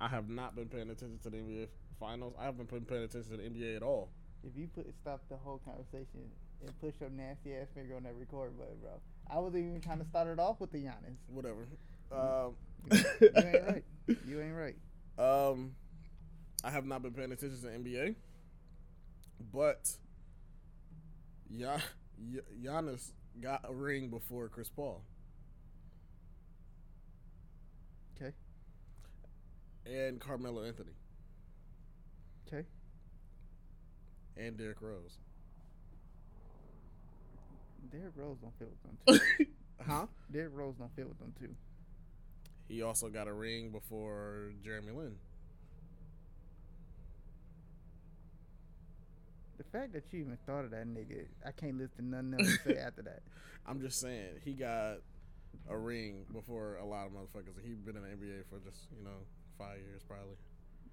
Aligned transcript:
I 0.00 0.08
have 0.08 0.28
not 0.28 0.54
been 0.54 0.68
paying 0.68 0.90
attention 0.90 1.18
to 1.24 1.30
the 1.30 1.36
NBA 1.38 1.68
finals. 1.98 2.34
I 2.38 2.44
haven't 2.44 2.70
been 2.70 2.84
paying 2.84 3.02
attention 3.02 3.30
to 3.32 3.36
the 3.36 3.42
NBA 3.42 3.76
at 3.76 3.82
all. 3.82 4.10
If 4.44 4.52
you 4.56 4.68
put 4.68 4.86
stop 5.00 5.20
the 5.28 5.36
whole 5.36 5.60
conversation 5.64 6.30
and 6.64 6.80
push 6.80 6.94
your 7.00 7.10
nasty 7.10 7.54
ass 7.54 7.66
finger 7.74 7.96
on 7.96 8.04
that 8.04 8.14
record 8.14 8.56
button, 8.58 8.76
bro. 8.80 8.90
I 9.30 9.38
wasn't 9.38 9.66
even 9.66 9.80
trying 9.80 9.98
to 9.98 10.06
start 10.06 10.28
it 10.28 10.38
off 10.38 10.60
with 10.60 10.70
the 10.72 10.78
Giannis. 10.78 11.18
Whatever. 11.28 11.66
Um, 12.12 12.54
You 12.90 13.30
ain't 13.36 13.66
right. 13.66 13.84
You 14.26 14.40
ain't 14.40 14.54
right. 14.54 14.76
Um, 15.18 15.72
I 16.64 16.70
have 16.70 16.86
not 16.86 17.02
been 17.02 17.12
paying 17.12 17.32
attention 17.32 17.60
to 17.60 17.66
the 17.66 17.72
NBA, 17.72 18.14
but 19.52 19.90
yeah, 21.50 21.78
Giannis 22.62 23.12
got 23.40 23.64
a 23.68 23.74
ring 23.74 24.08
before 24.08 24.48
Chris 24.48 24.68
Paul. 24.68 25.02
Okay. 28.16 28.32
And 29.88 30.20
Carmelo 30.20 30.64
Anthony 30.64 30.92
Okay. 32.46 32.66
and 34.36 34.56
Derrick 34.56 34.80
Rose. 34.80 35.18
Derrick 37.90 38.12
Rose 38.16 38.36
don't 38.40 38.52
fit 38.58 38.68
with 38.70 38.82
them 38.82 39.18
too. 39.38 39.46
huh? 39.86 40.06
Derrick 40.30 40.52
Rose 40.54 40.74
don't 40.78 40.94
fit 40.94 41.08
with 41.08 41.18
them 41.18 41.32
too. 41.40 41.54
He 42.68 42.82
also 42.82 43.08
got 43.08 43.28
a 43.28 43.32
ring 43.32 43.70
before 43.70 44.52
Jeremy 44.62 44.92
Lin. 44.92 45.16
The 49.56 49.64
fact 49.64 49.92
that 49.94 50.04
you 50.12 50.20
even 50.20 50.38
thought 50.46 50.64
of 50.64 50.70
that 50.70 50.86
nigga, 50.86 51.24
I 51.46 51.50
can't 51.52 51.76
listen 51.78 52.10
to 52.10 52.22
nothing 52.22 52.34
else 52.34 52.58
to 52.64 52.74
say 52.74 52.78
after 52.86 53.02
that. 53.02 53.22
I'm 53.66 53.80
just 53.80 54.00
saying 54.00 54.40
he 54.44 54.52
got 54.52 54.98
a 55.68 55.76
ring 55.76 56.24
before 56.32 56.76
a 56.76 56.84
lot 56.84 57.06
of 57.06 57.12
motherfuckers. 57.12 57.60
He 57.62 57.72
been 57.74 57.96
in 57.96 58.02
the 58.02 58.08
NBA 58.08 58.44
for 58.48 58.58
just 58.60 58.86
you 58.96 59.04
know 59.04 59.18
five 59.58 59.78
years 59.80 60.02
probably. 60.06 60.36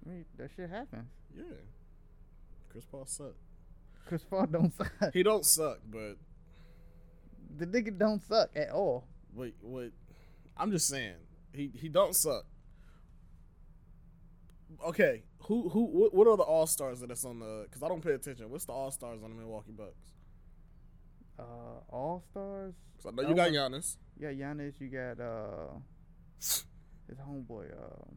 I 0.04 0.08
mean, 0.10 0.24
that 0.36 0.50
shit 0.56 0.68
happens. 0.70 1.08
Yeah, 1.36 1.42
Chris 2.68 2.84
Paul 2.84 3.06
suck. 3.06 3.34
Chris 4.06 4.22
Paul 4.24 4.46
don't 4.46 4.72
suck. 4.76 5.12
He 5.12 5.22
don't 5.22 5.44
suck, 5.44 5.78
but 5.90 6.16
The 7.56 7.66
nigga 7.66 7.96
don't 7.96 8.22
suck 8.22 8.50
at 8.56 8.70
all. 8.70 9.06
wait, 9.34 9.54
what? 9.60 9.90
I'm 10.56 10.70
just 10.70 10.88
saying 10.88 11.14
he 11.52 11.70
he 11.74 11.88
don't 11.88 12.14
suck. 12.14 12.44
Okay, 14.84 15.22
who 15.42 15.68
who 15.68 15.84
what, 15.84 16.14
what 16.14 16.26
are 16.26 16.36
the 16.36 16.42
all 16.42 16.66
stars 16.66 17.00
that's 17.00 17.24
on 17.24 17.38
the? 17.38 17.64
Because 17.68 17.82
I 17.82 17.88
don't 17.88 18.02
pay 18.02 18.12
attention. 18.12 18.50
What's 18.50 18.64
the 18.64 18.72
all 18.72 18.90
stars 18.90 19.22
on 19.22 19.30
the 19.30 19.36
Milwaukee 19.36 19.72
Bucks? 19.72 20.12
Uh, 21.38 21.42
all 21.88 22.22
stars. 22.30 22.74
I 23.06 23.10
know 23.10 23.28
you 23.28 23.34
got 23.34 23.50
Giannis. 23.50 23.96
Yeah, 24.18 24.30
Giannis. 24.32 24.80
You 24.80 24.88
got 24.88 25.20
uh, 25.20 25.78
his 26.38 26.64
homeboy. 27.20 27.72
Uh, 27.72 28.10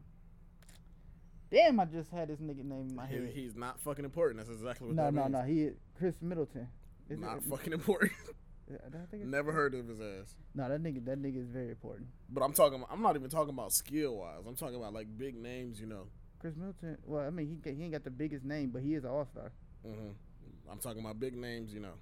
damn, 1.50 1.80
I 1.80 1.84
just 1.84 2.10
had 2.10 2.28
this 2.28 2.38
nigga 2.40 2.64
name 2.64 2.88
in 2.90 2.94
my 2.96 3.06
He, 3.06 3.16
head. 3.16 3.30
he's 3.34 3.54
not 3.56 3.80
fucking 3.80 4.04
important. 4.04 4.38
That's 4.38 4.50
exactly 4.50 4.88
what 4.88 4.96
no, 4.96 5.10
no, 5.10 5.22
means. 5.22 5.32
no. 5.32 5.42
He 5.42 5.70
Khris 5.98 6.14
Middleton. 6.20 6.68
Is 7.08 7.18
it- 7.18 7.20
Not 7.20 7.42
fucking 7.44 7.72
important. 7.72 8.12
I 8.70 8.72
think 9.10 9.22
it's- 9.22 9.26
Never 9.26 9.50
heard 9.52 9.74
of 9.74 9.88
his 9.88 10.00
ass. 10.00 10.34
No, 10.54 10.68
that 10.68 10.82
nigga. 10.82 11.04
That 11.04 11.20
nigga 11.20 11.40
is 11.42 11.48
very 11.48 11.70
important. 11.70 12.06
But 12.28 12.42
I'm 12.44 12.52
talking. 12.52 12.84
I'm 12.90 13.02
not 13.02 13.16
even 13.16 13.28
talking 13.28 13.52
about 13.52 13.72
skill 13.72 14.16
wise. 14.18 14.44
I'm 14.46 14.54
talking 14.54 14.76
about 14.76 14.92
like 14.94 15.08
big 15.18 15.36
names. 15.36 15.80
You 15.80 15.86
know. 15.86 16.06
Khris 16.40 16.54
Middleton. 16.56 16.96
Well, 17.04 17.26
I 17.26 17.30
mean, 17.30 17.60
he 17.64 17.70
he 17.72 17.82
ain't 17.82 17.92
got 17.92 18.04
the 18.04 18.10
biggest 18.10 18.44
name, 18.44 18.70
but 18.70 18.82
he 18.82 18.94
is 18.94 19.04
an 19.04 19.10
all 19.10 19.26
star. 19.26 19.50
Mm-hmm. 19.86 20.70
I'm 20.70 20.78
talking 20.78 21.00
about 21.00 21.18
big 21.18 21.36
names. 21.36 21.74
You 21.74 21.80
know. 21.80 21.94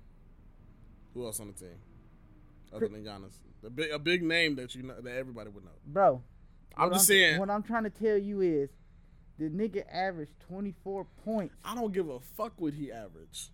Who 1.15 1.25
else 1.25 1.41
on 1.41 1.47
the 1.49 1.53
team? 1.55 1.77
Other 2.73 2.89
than 2.89 3.03
Giannis, 3.03 3.33
the 3.63 3.71
big 3.71 3.91
a 3.91 3.99
big 3.99 4.23
name 4.23 4.57
that 4.57 4.75
you 4.75 4.83
know 4.83 5.01
that 5.01 5.17
everybody 5.17 5.49
would 5.49 5.65
know. 5.65 5.71
Bro, 5.87 6.23
I'm 6.77 6.93
just 6.93 7.07
saying. 7.07 7.39
What 7.41 7.49
I'm 7.49 7.63
trying 7.63 7.85
to 7.85 7.91
tell 7.91 8.19
you 8.19 8.43
is, 8.43 8.69
the 9.39 9.49
nigga 9.49 9.85
averaged 9.93 10.33
24 10.49 11.07
points. 11.25 11.55
I 11.65 11.75
don't 11.75 11.93
give 11.93 12.09
a 12.09 12.21
fuck 12.21 12.55
what 12.57 12.75
he 12.75 12.91
averaged. 12.91 13.51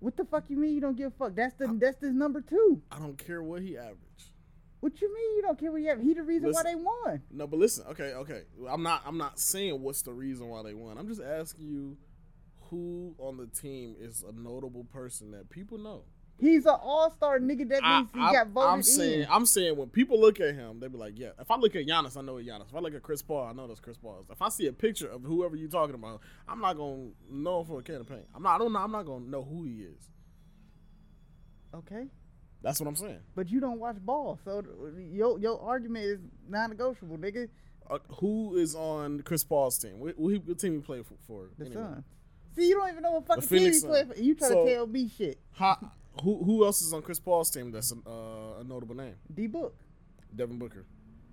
What 0.00 0.16
the 0.16 0.24
fuck 0.24 0.44
you 0.48 0.56
mean 0.56 0.74
you 0.74 0.80
don't 0.80 0.96
give 0.96 1.08
a 1.08 1.16
fuck? 1.16 1.34
That's 1.34 1.54
the 1.54 1.76
that's 1.80 2.00
his 2.00 2.12
number 2.12 2.40
two. 2.40 2.82
I 2.90 2.98
don't 2.98 3.18
care 3.18 3.42
what 3.42 3.62
he 3.62 3.76
averaged. 3.76 4.32
What 4.80 5.00
you 5.00 5.12
mean 5.12 5.36
you 5.36 5.42
don't 5.42 5.58
care 5.58 5.72
what 5.72 5.80
he 5.80 5.88
averaged? 5.88 6.06
He 6.06 6.14
the 6.14 6.22
reason 6.22 6.52
why 6.52 6.62
they 6.62 6.76
won. 6.76 7.22
No, 7.32 7.46
but 7.48 7.58
listen. 7.58 7.84
Okay, 7.90 8.12
okay. 8.14 8.42
I'm 8.68 8.82
not. 8.82 9.02
I'm 9.04 9.18
not 9.18 9.40
saying 9.40 9.82
what's 9.82 10.02
the 10.02 10.12
reason 10.12 10.48
why 10.48 10.62
they 10.62 10.74
won. 10.74 10.98
I'm 10.98 11.08
just 11.08 11.22
asking 11.22 11.66
you, 11.66 11.96
who 12.70 13.14
on 13.18 13.36
the 13.36 13.46
team 13.46 13.96
is 13.98 14.22
a 14.22 14.32
notable 14.32 14.84
person 14.84 15.32
that 15.32 15.50
people 15.50 15.78
know. 15.78 16.04
He's 16.40 16.66
an 16.66 16.76
all 16.80 17.10
star 17.10 17.40
nigga. 17.40 17.68
That 17.68 17.80
I, 17.82 17.98
means 17.98 18.10
he 18.12 18.18
got 18.20 18.48
voted 18.48 18.72
am 18.72 18.82
saying, 18.82 19.20
in. 19.22 19.26
I'm 19.28 19.44
saying 19.44 19.76
when 19.76 19.88
people 19.88 20.20
look 20.20 20.38
at 20.40 20.54
him, 20.54 20.78
they 20.78 20.86
be 20.86 20.96
like, 20.96 21.14
yeah. 21.18 21.30
If 21.40 21.50
I 21.50 21.56
look 21.56 21.74
at 21.74 21.84
Giannis, 21.84 22.16
I 22.16 22.20
know 22.22 22.36
it's 22.36 22.48
Giannis. 22.48 22.68
If 22.68 22.76
I 22.76 22.78
look 22.78 22.94
at 22.94 23.02
Chris 23.02 23.22
Paul, 23.22 23.44
I 23.46 23.52
know 23.52 23.66
that's 23.66 23.80
Chris 23.80 23.96
Paul. 23.96 24.24
If 24.30 24.40
I 24.40 24.48
see 24.48 24.66
a 24.68 24.72
picture 24.72 25.08
of 25.08 25.24
whoever 25.24 25.56
you're 25.56 25.68
talking 25.68 25.96
about, 25.96 26.20
I'm 26.48 26.60
not 26.60 26.76
gonna 26.76 27.08
know 27.28 27.60
him 27.60 27.66
for 27.66 27.80
a 27.80 27.82
can 27.82 27.96
of 27.96 28.08
paint. 28.08 28.26
I'm 28.34 28.42
not. 28.42 28.54
I 28.54 28.58
don't 28.58 28.72
know. 28.72 28.78
I'm 28.78 28.92
not 28.92 29.04
gonna 29.04 29.24
know 29.26 29.42
who 29.42 29.64
he 29.64 29.82
is. 29.82 30.08
Okay, 31.74 32.06
That's 32.62 32.80
what 32.80 32.88
I'm 32.88 32.96
saying. 32.96 33.18
but 33.34 33.50
you 33.50 33.60
don't 33.60 33.78
watch 33.78 33.96
ball, 34.00 34.38
so 34.44 34.62
your 34.96 35.38
your 35.38 35.60
argument 35.60 36.04
is 36.06 36.18
non-negotiable, 36.48 37.18
nigga. 37.18 37.48
Uh, 37.90 37.98
who 38.20 38.56
is 38.56 38.74
on 38.74 39.20
Chris 39.20 39.44
Paul's 39.44 39.78
team? 39.78 39.98
What, 39.98 40.18
what, 40.18 40.58
team 40.58 40.74
he 40.74 40.78
play 40.80 41.02
for? 41.02 41.14
for 41.26 41.48
The 41.58 41.66
anyway? 41.66 41.82
Suns. 41.82 42.04
See, 42.56 42.68
you 42.68 42.74
don't 42.76 42.88
even 42.90 43.02
know 43.02 43.12
what 43.12 43.26
fucking 43.26 43.48
team 43.48 43.72
he 43.72 43.80
play 43.80 44.04
for. 44.04 44.14
You 44.16 44.34
try 44.34 44.48
So- 44.48 44.64
to 44.64 44.74
tell 44.74 44.86
me 44.86 45.10
shit. 45.14 45.38
How, 45.52 45.92
who 46.22 46.42
who 46.44 46.64
else 46.64 46.82
is 46.82 46.92
on 46.92 47.02
Chris 47.02 47.20
Paul's 47.20 47.50
team 47.50 47.70
that's 47.70 47.92
a, 47.92 47.96
uh, 48.08 48.60
a 48.60 48.64
notable 48.64 48.94
name? 48.94 49.14
D 49.34 49.46
Book. 49.46 49.76
Devin 50.34 50.58
Booker. 50.58 50.84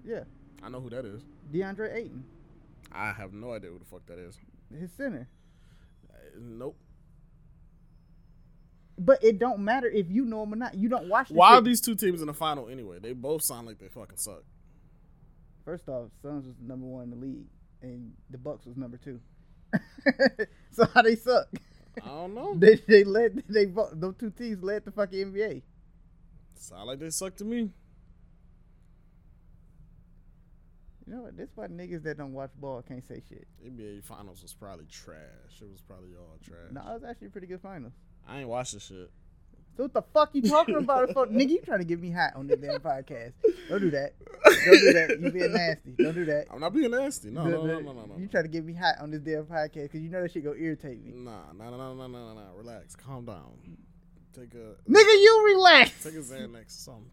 Yeah. 0.03 0.23
I 0.63 0.69
know 0.69 0.79
who 0.79 0.89
that 0.89 1.05
is. 1.05 1.21
DeAndre 1.51 1.93
Ayton, 1.93 2.23
I 2.91 3.11
have 3.11 3.33
no 3.33 3.53
idea 3.53 3.69
who 3.69 3.79
the 3.79 3.85
fuck 3.85 4.05
that 4.07 4.17
is. 4.17 4.37
his 4.77 4.91
center. 4.91 5.27
Uh, 6.09 6.15
nope. 6.39 6.77
But 8.97 9.23
it 9.23 9.39
don't 9.39 9.59
matter 9.59 9.87
if 9.87 10.09
you 10.09 10.23
know 10.25 10.43
him 10.43 10.53
or 10.53 10.55
not. 10.55 10.75
You 10.75 10.87
don't 10.87 11.09
watch. 11.09 11.29
Why 11.29 11.55
are 11.55 11.61
these 11.61 11.81
two 11.81 11.95
teams 11.95 12.21
in 12.21 12.27
the 12.27 12.33
final 12.33 12.69
anyway? 12.69 12.99
They 12.99 13.11
both 13.13 13.43
sound 13.43 13.67
like 13.67 13.77
they 13.77 13.89
fucking 13.89 14.17
suck. 14.17 14.43
First 15.65 15.89
off, 15.89 16.11
Suns 16.21 16.45
was 16.45 16.55
number 16.61 16.85
one 16.85 17.03
in 17.05 17.09
the 17.09 17.15
league, 17.17 17.47
and 17.81 18.13
the 18.29 18.37
Bucks 18.37 18.65
was 18.65 18.77
number 18.77 18.97
two. 18.97 19.19
so 20.71 20.85
how 20.93 21.01
they 21.01 21.15
suck? 21.15 21.47
I 22.03 22.07
don't 22.07 22.33
know. 22.35 22.55
They 22.59 22.75
they 22.75 23.03
led 23.03 23.43
they 23.47 23.65
those 23.65 24.15
two 24.19 24.31
teams 24.31 24.63
led 24.63 24.85
the 24.85 24.91
fucking 24.91 25.33
NBA. 25.33 25.61
Sound 26.57 26.87
like 26.87 26.99
they 26.99 27.09
suck 27.09 27.35
to 27.37 27.45
me. 27.45 27.69
You 31.05 31.13
know 31.13 31.21
what? 31.23 31.37
This 31.37 31.49
why 31.53 31.67
niggas 31.67 32.03
that 32.03 32.17
don't 32.17 32.33
watch 32.33 32.49
ball 32.59 32.81
can't 32.81 33.05
say 33.05 33.21
shit. 33.29 33.47
NBA 33.63 34.03
finals 34.03 34.41
was 34.41 34.53
probably 34.53 34.85
trash. 34.85 35.61
It 35.61 35.69
was 35.69 35.81
probably 35.81 36.15
all 36.17 36.37
trash. 36.43 36.71
No, 36.71 36.81
it 36.81 36.93
was 36.93 37.03
actually 37.03 37.27
a 37.27 37.29
pretty 37.29 37.47
good 37.47 37.61
finals. 37.61 37.93
I 38.27 38.39
ain't 38.39 38.49
watched 38.49 38.73
this 38.73 38.85
shit. 38.87 39.11
So 39.75 39.83
what 39.83 39.93
the 39.93 40.01
fuck 40.13 40.29
you 40.33 40.41
talking 40.41 40.75
about? 40.75 41.11
For, 41.11 41.27
nigga, 41.27 41.49
you 41.49 41.61
trying 41.61 41.79
to 41.79 41.85
get 41.85 41.99
me 41.99 42.09
hot 42.09 42.33
on 42.35 42.47
this 42.47 42.59
damn 42.59 42.79
podcast? 42.79 43.33
Don't 43.69 43.81
do 43.81 43.91
that. 43.91 44.13
Don't 44.45 44.79
do 44.79 44.93
that. 44.93 45.17
You 45.21 45.31
being 45.31 45.51
nasty. 45.51 45.91
Don't 45.97 46.15
do 46.15 46.25
that. 46.25 46.45
I'm 46.51 46.61
not 46.61 46.73
being 46.73 46.91
nasty. 46.91 47.29
No, 47.29 47.43
no, 47.43 47.65
no, 47.65 47.79
no, 47.79 47.91
no, 47.91 48.05
no. 48.05 48.15
You 48.17 48.27
try 48.27 48.41
to 48.41 48.47
get 48.47 48.63
me 48.63 48.73
hot 48.73 48.95
on 49.01 49.11
this 49.11 49.19
damn 49.21 49.43
podcast 49.45 49.83
because 49.83 50.01
you 50.01 50.09
know 50.09 50.21
that 50.21 50.31
shit 50.31 50.45
gonna 50.45 50.57
irritate 50.57 51.03
me. 51.03 51.11
Nah, 51.13 51.51
nah, 51.57 51.69
nah, 51.69 51.93
nah, 51.93 52.07
nah, 52.07 52.07
nah, 52.07 52.33
nah. 52.33 52.41
Relax. 52.55 52.95
Calm 52.95 53.25
down. 53.25 53.51
Take 54.33 54.53
a 54.53 54.75
Nigga, 54.89 55.21
you 55.21 55.43
relax. 55.55 56.03
take 56.03 56.13
a 56.13 56.17
Xanax 56.17 56.67
or 56.67 56.69
something. 56.69 57.11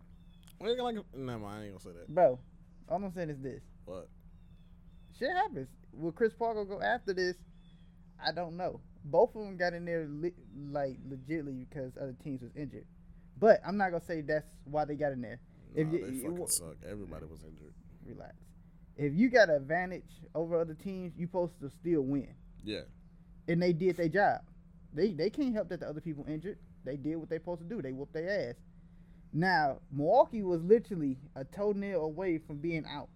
What 0.58 0.76
you 0.76 0.82
like? 0.82 0.96
Never 1.14 1.38
mind. 1.38 1.62
I 1.62 1.64
ain't 1.64 1.72
gonna 1.72 1.80
say 1.80 1.98
that. 1.98 2.08
Bro, 2.14 2.38
all 2.88 3.04
I'm 3.04 3.12
saying 3.12 3.30
is 3.30 3.40
this. 3.40 3.62
But 3.86 4.08
Shit 5.18 5.30
happens. 5.30 5.68
Will 5.92 6.12
Chris 6.12 6.32
Paul 6.32 6.64
go 6.64 6.80
after 6.80 7.12
this? 7.12 7.36
I 8.24 8.32
don't 8.32 8.56
know. 8.56 8.80
Both 9.04 9.34
of 9.34 9.44
them 9.44 9.56
got 9.56 9.72
in 9.74 9.84
there 9.84 10.06
li- 10.06 10.34
like 10.70 10.96
legitly 11.08 11.66
because 11.68 11.92
other 11.96 12.14
teams 12.22 12.42
was 12.42 12.52
injured. 12.56 12.86
But 13.38 13.60
I'm 13.66 13.76
not 13.76 13.90
gonna 13.90 14.04
say 14.04 14.20
that's 14.20 14.46
why 14.64 14.84
they 14.84 14.94
got 14.94 15.12
in 15.12 15.20
there. 15.20 15.40
If 15.74 15.92
you- 15.92 16.06
they 16.06 16.18
fucking 16.20 16.46
suck. 16.48 16.76
Everybody 16.86 17.26
was 17.26 17.42
injured. 17.42 17.74
Relax. 18.04 18.36
If 18.96 19.14
you 19.14 19.30
got 19.30 19.48
an 19.48 19.56
advantage 19.56 20.20
over 20.34 20.60
other 20.60 20.74
teams, 20.74 21.16
you 21.16 21.26
supposed 21.26 21.58
to 21.60 21.70
still 21.70 22.02
win. 22.02 22.34
Yeah. 22.62 22.82
And 23.48 23.60
they 23.60 23.72
did 23.72 23.96
their 23.96 24.08
job. 24.08 24.42
They 24.92 25.12
they 25.12 25.30
can't 25.30 25.54
help 25.54 25.68
that 25.70 25.80
the 25.80 25.88
other 25.88 26.00
people 26.00 26.24
injured. 26.28 26.58
They 26.84 26.96
did 26.96 27.16
what 27.16 27.28
they 27.30 27.38
supposed 27.38 27.62
to 27.62 27.66
do. 27.68 27.80
They 27.80 27.92
whooped 27.92 28.12
their 28.12 28.50
ass. 28.50 28.56
Now 29.32 29.80
Milwaukee 29.90 30.42
was 30.42 30.62
literally 30.62 31.18
a 31.34 31.44
toenail 31.44 32.02
away 32.04 32.38
from 32.38 32.58
being 32.58 32.84
out. 32.86 33.08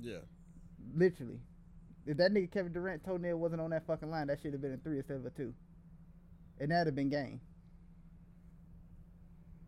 Yeah. 0.00 0.20
Literally. 0.94 1.40
If 2.08 2.16
that 2.16 2.32
nigga 2.32 2.50
Kevin 2.50 2.72
Durant 2.72 3.04
toenail 3.04 3.36
wasn't 3.36 3.60
on 3.60 3.68
that 3.70 3.86
fucking 3.86 4.10
line, 4.10 4.28
that 4.28 4.40
should 4.40 4.54
have 4.54 4.62
been 4.62 4.72
a 4.72 4.78
three 4.78 4.96
instead 4.96 5.18
of 5.18 5.26
a 5.26 5.30
two. 5.30 5.52
And 6.58 6.70
that'd 6.70 6.86
have 6.86 6.94
been 6.94 7.10
game. 7.10 7.42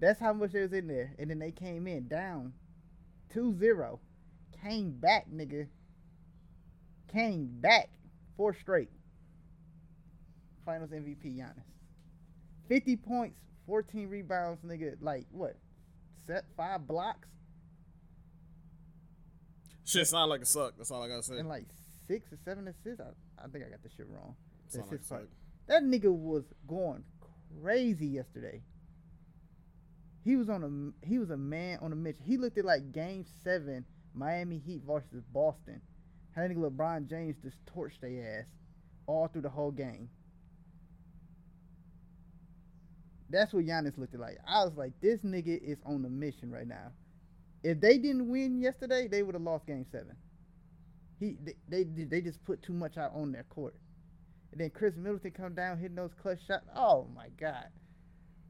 That's 0.01 0.19
how 0.19 0.33
much 0.33 0.53
they 0.53 0.63
was 0.63 0.73
in 0.73 0.89
there. 0.89 1.13
And 1.19 1.29
then 1.29 1.39
they 1.39 1.53
came 1.53 1.87
in 1.87 2.09
down 2.09 2.55
2-0. 3.35 3.99
Came 4.65 4.93
back, 4.93 5.27
nigga. 5.31 5.67
Came 7.13 7.51
back. 7.61 7.91
Four 8.39 8.55
straight. 8.55 8.89
Finals 10.65 10.91
MVP 10.93 11.37
Giannis. 11.37 11.65
50 12.69 12.97
points, 12.97 13.39
14 13.67 14.09
rebounds, 14.09 14.63
nigga. 14.65 14.95
Like, 15.03 15.27
what? 15.31 15.57
Set 16.27 16.45
five 16.57 16.87
blocks? 16.87 17.29
Shit 19.85 20.07
sound 20.07 20.31
like 20.31 20.41
it 20.41 20.47
suck. 20.47 20.79
That's 20.79 20.91
all 20.91 21.03
I 21.03 21.09
gotta 21.09 21.23
say. 21.23 21.37
and 21.37 21.49
like 21.49 21.67
six 22.11 22.33
or 22.33 22.39
seven 22.45 22.67
assists. 22.67 23.01
I, 23.01 23.45
I 23.45 23.49
think 23.49 23.65
I 23.65 23.69
got 23.69 23.83
the 23.83 23.91
shit 23.97 24.07
wrong. 24.09 24.35
Like 24.75 24.85
assist 24.85 25.09
part. 25.09 25.29
That 25.69 25.85
nigga 25.85 26.13
was 26.13 26.45
going 26.67 27.05
crazy 27.63 28.07
yesterday. 28.07 28.63
He 30.25 30.37
was 30.37 30.49
on 30.49 30.65
a 31.03 31.07
he 31.07 31.19
was 31.19 31.31
a 31.31 31.37
man 31.37 31.79
on 31.81 31.93
a 31.93 31.97
mission. 31.97 32.21
He 32.25 32.37
looked 32.37 32.59
at 32.59 32.65
like 32.65 32.93
Game 32.93 33.25
Seven, 33.43 33.85
Miami 34.15 34.59
Heat 34.59 34.83
versus 34.87 35.23
Boston. 35.33 35.81
How 36.35 36.43
that 36.43 36.51
nigga 36.51 36.71
LeBron 36.71 37.09
James 37.09 37.37
just 37.43 37.57
torched 37.67 38.01
their 38.01 38.41
ass 38.41 38.47
all 39.07 39.29
through 39.29 39.43
the 39.43 39.49
whole 39.49 39.71
game. 39.71 40.09
That's 43.31 43.53
what 43.53 43.65
Giannis 43.65 43.97
looked 43.97 44.15
at 44.15 44.21
like. 44.21 44.39
I 44.47 44.65
was 44.65 44.77
like, 44.77 44.93
this 45.01 45.21
nigga 45.21 45.61
is 45.63 45.79
on 45.87 46.05
a 46.05 46.09
mission 46.09 46.51
right 46.51 46.67
now. 46.67 46.91
If 47.63 47.81
they 47.81 47.99
didn't 47.99 48.29
win 48.29 48.61
yesterday, 48.61 49.07
they 49.07 49.23
would 49.23 49.35
have 49.35 49.43
lost 49.43 49.67
Game 49.67 49.87
Seven. 49.93 50.17
He 51.21 51.37
they, 51.45 51.85
they 51.85 52.05
they 52.05 52.21
just 52.23 52.43
put 52.45 52.63
too 52.63 52.73
much 52.73 52.97
out 52.97 53.13
on 53.15 53.31
their 53.31 53.45
court. 53.45 53.75
And 54.53 54.61
then 54.61 54.71
Khris 54.71 54.97
Middleton 54.97 55.31
come 55.31 55.55
down 55.55 55.79
hitting 55.79 55.95
those 55.95 56.15
clutch 56.21 56.39
shots. 56.49 56.65
Oh 56.75 57.07
my 57.15 57.29
god! 57.39 57.67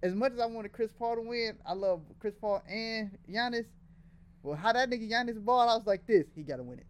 As 0.03 0.15
much 0.15 0.33
as 0.33 0.41
I 0.41 0.47
wanted 0.47 0.73
Chris 0.73 0.91
Paul 0.97 1.17
to 1.17 1.23
win, 1.23 1.59
I 1.67 1.75
love 1.75 2.01
Chris 2.21 2.35
Paul 2.41 2.63
and 2.69 3.11
Giannis. 3.29 3.67
Well, 4.43 4.57
how 4.57 4.73
that 4.73 4.89
nigga 4.89 5.11
Giannis 5.11 5.45
ball, 5.45 5.69
I 5.69 5.77
was 5.77 5.87
like 5.87 6.07
this. 6.07 6.25
He 6.35 6.43
gotta 6.43 6.63
win 6.63 6.79
it. 6.79 6.87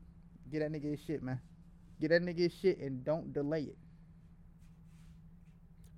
Get 0.52 0.60
that 0.60 0.70
nigga 0.70 0.90
his 0.92 1.00
shit, 1.06 1.22
man. 1.22 1.40
Get 2.00 2.10
that 2.10 2.22
nigga 2.22 2.38
his 2.38 2.52
shit 2.60 2.78
and 2.78 3.04
don't 3.04 3.32
delay 3.32 3.62
it. 3.62 3.78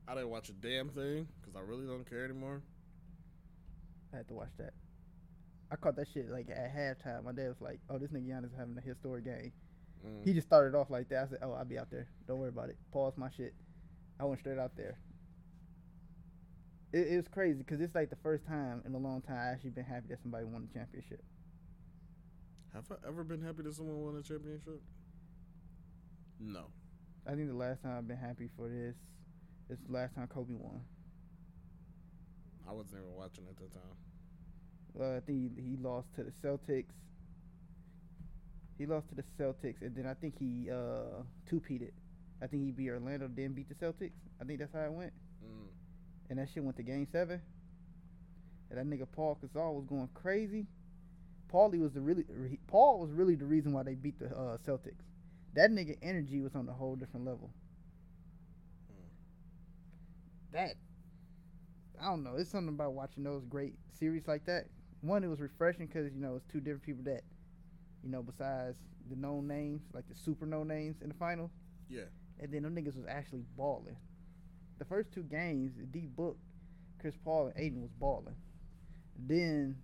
I 0.08 0.14
didn't 0.14 0.30
watch 0.30 0.48
a 0.48 0.52
damn 0.52 0.88
thing 0.88 1.26
because 1.40 1.56
I 1.56 1.60
really 1.60 1.86
don't 1.86 2.08
care 2.08 2.24
anymore. 2.24 2.62
I 4.12 4.18
had 4.18 4.28
to 4.28 4.34
watch 4.34 4.50
that. 4.58 4.72
I 5.70 5.76
caught 5.76 5.96
that 5.96 6.06
shit 6.12 6.30
like 6.30 6.50
at 6.50 6.74
halftime. 6.74 7.24
My 7.24 7.32
dad 7.32 7.48
was 7.48 7.60
like, 7.60 7.80
"Oh, 7.90 7.98
this 7.98 8.10
nigga 8.10 8.28
Giannis 8.28 8.52
is 8.52 8.58
having 8.58 8.76
a 8.76 8.80
historic 8.80 9.24
game." 9.24 9.52
Mm. 10.06 10.24
He 10.24 10.32
just 10.32 10.46
started 10.46 10.76
off 10.76 10.90
like 10.90 11.08
that. 11.10 11.24
I 11.24 11.28
said, 11.28 11.38
"Oh, 11.42 11.52
I'll 11.52 11.64
be 11.64 11.78
out 11.78 11.90
there. 11.90 12.08
Don't 12.26 12.38
worry 12.38 12.48
about 12.48 12.68
it. 12.68 12.76
Pause 12.92 13.14
my 13.16 13.30
shit." 13.30 13.54
I 14.20 14.24
went 14.24 14.40
straight 14.40 14.58
out 14.58 14.76
there. 14.76 14.98
It, 16.92 17.08
it 17.08 17.16
was 17.16 17.28
crazy 17.28 17.58
because 17.58 17.80
it's 17.80 17.94
like 17.94 18.10
the 18.10 18.16
first 18.22 18.46
time 18.46 18.82
in 18.86 18.94
a 18.94 18.98
long 18.98 19.22
time 19.22 19.36
I 19.36 19.50
actually 19.50 19.70
been 19.70 19.84
happy 19.84 20.06
that 20.10 20.20
somebody 20.22 20.44
won 20.44 20.66
the 20.66 20.78
championship. 20.78 21.22
Have 22.74 22.84
I 22.90 23.08
ever 23.08 23.24
been 23.24 23.42
happy 23.42 23.62
that 23.62 23.74
someone 23.74 24.00
won 24.00 24.16
a 24.16 24.22
championship? 24.22 24.80
No. 26.40 26.66
I 27.26 27.34
think 27.34 27.48
the 27.48 27.54
last 27.54 27.82
time 27.82 27.96
I've 27.96 28.08
been 28.08 28.16
happy 28.16 28.48
for 28.56 28.68
this 28.68 28.96
is 29.70 29.78
the 29.86 29.92
last 29.92 30.14
time 30.14 30.26
Kobe 30.26 30.54
won. 30.54 30.80
I 32.68 32.72
wasn't 32.72 33.02
even 33.02 33.14
watching 33.14 33.44
at 33.48 33.56
the 33.56 33.68
time. 33.78 33.96
Well, 34.94 35.16
I 35.16 35.20
think 35.20 35.56
he, 35.56 35.62
he 35.62 35.76
lost 35.76 36.08
to 36.16 36.24
the 36.24 36.30
Celtics. 36.30 36.94
He 38.82 38.86
lost 38.86 39.08
to 39.10 39.14
the 39.14 39.22
Celtics, 39.38 39.80
and 39.82 39.94
then 39.94 40.06
I 40.06 40.14
think 40.14 40.36
he 40.36 40.68
uh 40.68 41.22
two-peated. 41.48 41.92
I 42.42 42.48
think 42.48 42.64
he 42.64 42.72
beat 42.72 42.90
Orlando, 42.90 43.30
then 43.32 43.52
beat 43.52 43.68
the 43.68 43.76
Celtics. 43.76 44.18
I 44.40 44.44
think 44.44 44.58
that's 44.58 44.72
how 44.72 44.80
it 44.80 44.92
went. 44.92 45.12
Mm. 45.44 45.68
and 46.30 46.38
that 46.40 46.48
shit 46.52 46.64
went 46.64 46.76
to 46.78 46.82
game 46.82 47.06
seven. 47.12 47.40
And 48.70 48.78
that 48.80 48.84
nigga 48.84 49.06
Paul 49.12 49.38
Gasol 49.40 49.74
was 49.74 49.84
going 49.84 50.08
crazy. 50.14 50.66
Paulie 51.48 51.80
was 51.80 51.92
the 51.92 52.00
really 52.00 52.24
re- 52.28 52.58
Paul 52.66 52.98
was 52.98 53.12
really 53.12 53.36
the 53.36 53.44
reason 53.44 53.72
why 53.72 53.84
they 53.84 53.94
beat 53.94 54.18
the 54.18 54.26
uh, 54.36 54.56
Celtics. 54.66 55.04
That 55.54 55.70
nigga 55.70 55.96
energy 56.02 56.40
was 56.40 56.56
on 56.56 56.68
a 56.68 56.72
whole 56.72 56.96
different 56.96 57.24
level. 57.24 57.50
That 60.50 60.74
I 62.00 62.06
don't 62.06 62.24
know. 62.24 62.34
It's 62.36 62.50
something 62.50 62.74
about 62.74 62.94
watching 62.94 63.22
those 63.22 63.44
great 63.44 63.74
series 63.96 64.26
like 64.26 64.44
that. 64.46 64.64
One, 65.02 65.22
it 65.22 65.28
was 65.28 65.38
refreshing 65.38 65.86
because 65.86 66.12
you 66.12 66.20
know 66.20 66.34
it's 66.34 66.46
two 66.50 66.58
different 66.58 66.82
people 66.82 67.04
that, 67.04 67.22
you 68.02 68.10
know, 68.10 68.22
besides 68.22 68.78
the 69.10 69.16
known 69.16 69.46
names 69.48 69.82
like 69.92 70.08
the 70.08 70.14
super 70.14 70.46
known 70.46 70.68
names 70.68 70.96
in 71.02 71.08
the 71.08 71.14
final. 71.14 71.50
Yeah. 71.88 72.02
And 72.40 72.52
then 72.52 72.62
them 72.62 72.74
niggas 72.74 72.96
was 72.96 73.06
actually 73.08 73.44
balling. 73.56 73.96
The 74.78 74.84
first 74.84 75.12
two 75.12 75.22
games, 75.22 75.72
D 75.92 76.08
Book, 76.16 76.36
Chris 77.00 77.14
Paul 77.24 77.48
and 77.48 77.54
Ayton 77.64 77.82
was 77.82 77.90
balling. 78.00 78.34
Then 79.18 79.76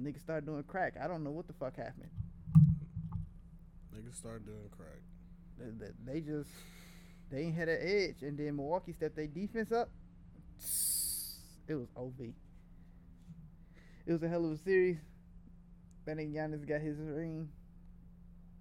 niggas 0.00 0.20
started 0.22 0.46
doing 0.46 0.62
crack. 0.64 0.94
I 1.02 1.06
don't 1.08 1.22
know 1.24 1.30
what 1.30 1.46
the 1.46 1.52
fuck 1.52 1.76
happened. 1.76 2.08
Niggas 3.94 4.16
started 4.16 4.46
doing 4.46 4.68
crack. 4.76 5.00
They, 5.58 5.70
they- 5.86 6.12
they 6.14 6.20
just 6.20 6.48
they 7.30 7.42
ain't 7.44 7.54
had 7.54 7.68
an 7.68 7.78
edge, 7.80 8.22
and 8.22 8.36
then 8.38 8.56
Milwaukee 8.56 8.92
stepped 8.92 9.16
their 9.16 9.26
defense 9.26 9.72
up. 9.72 9.88
It 11.68 11.74
was 11.74 11.88
OV. 11.96 12.20
It 14.06 14.12
was 14.12 14.22
a 14.22 14.28
hell 14.28 14.44
of 14.44 14.52
a 14.52 14.56
series. 14.58 14.98
I 16.06 16.14
think 16.14 16.34
Giannis 16.34 16.66
got 16.66 16.80
his 16.80 16.98
ring. 16.98 17.48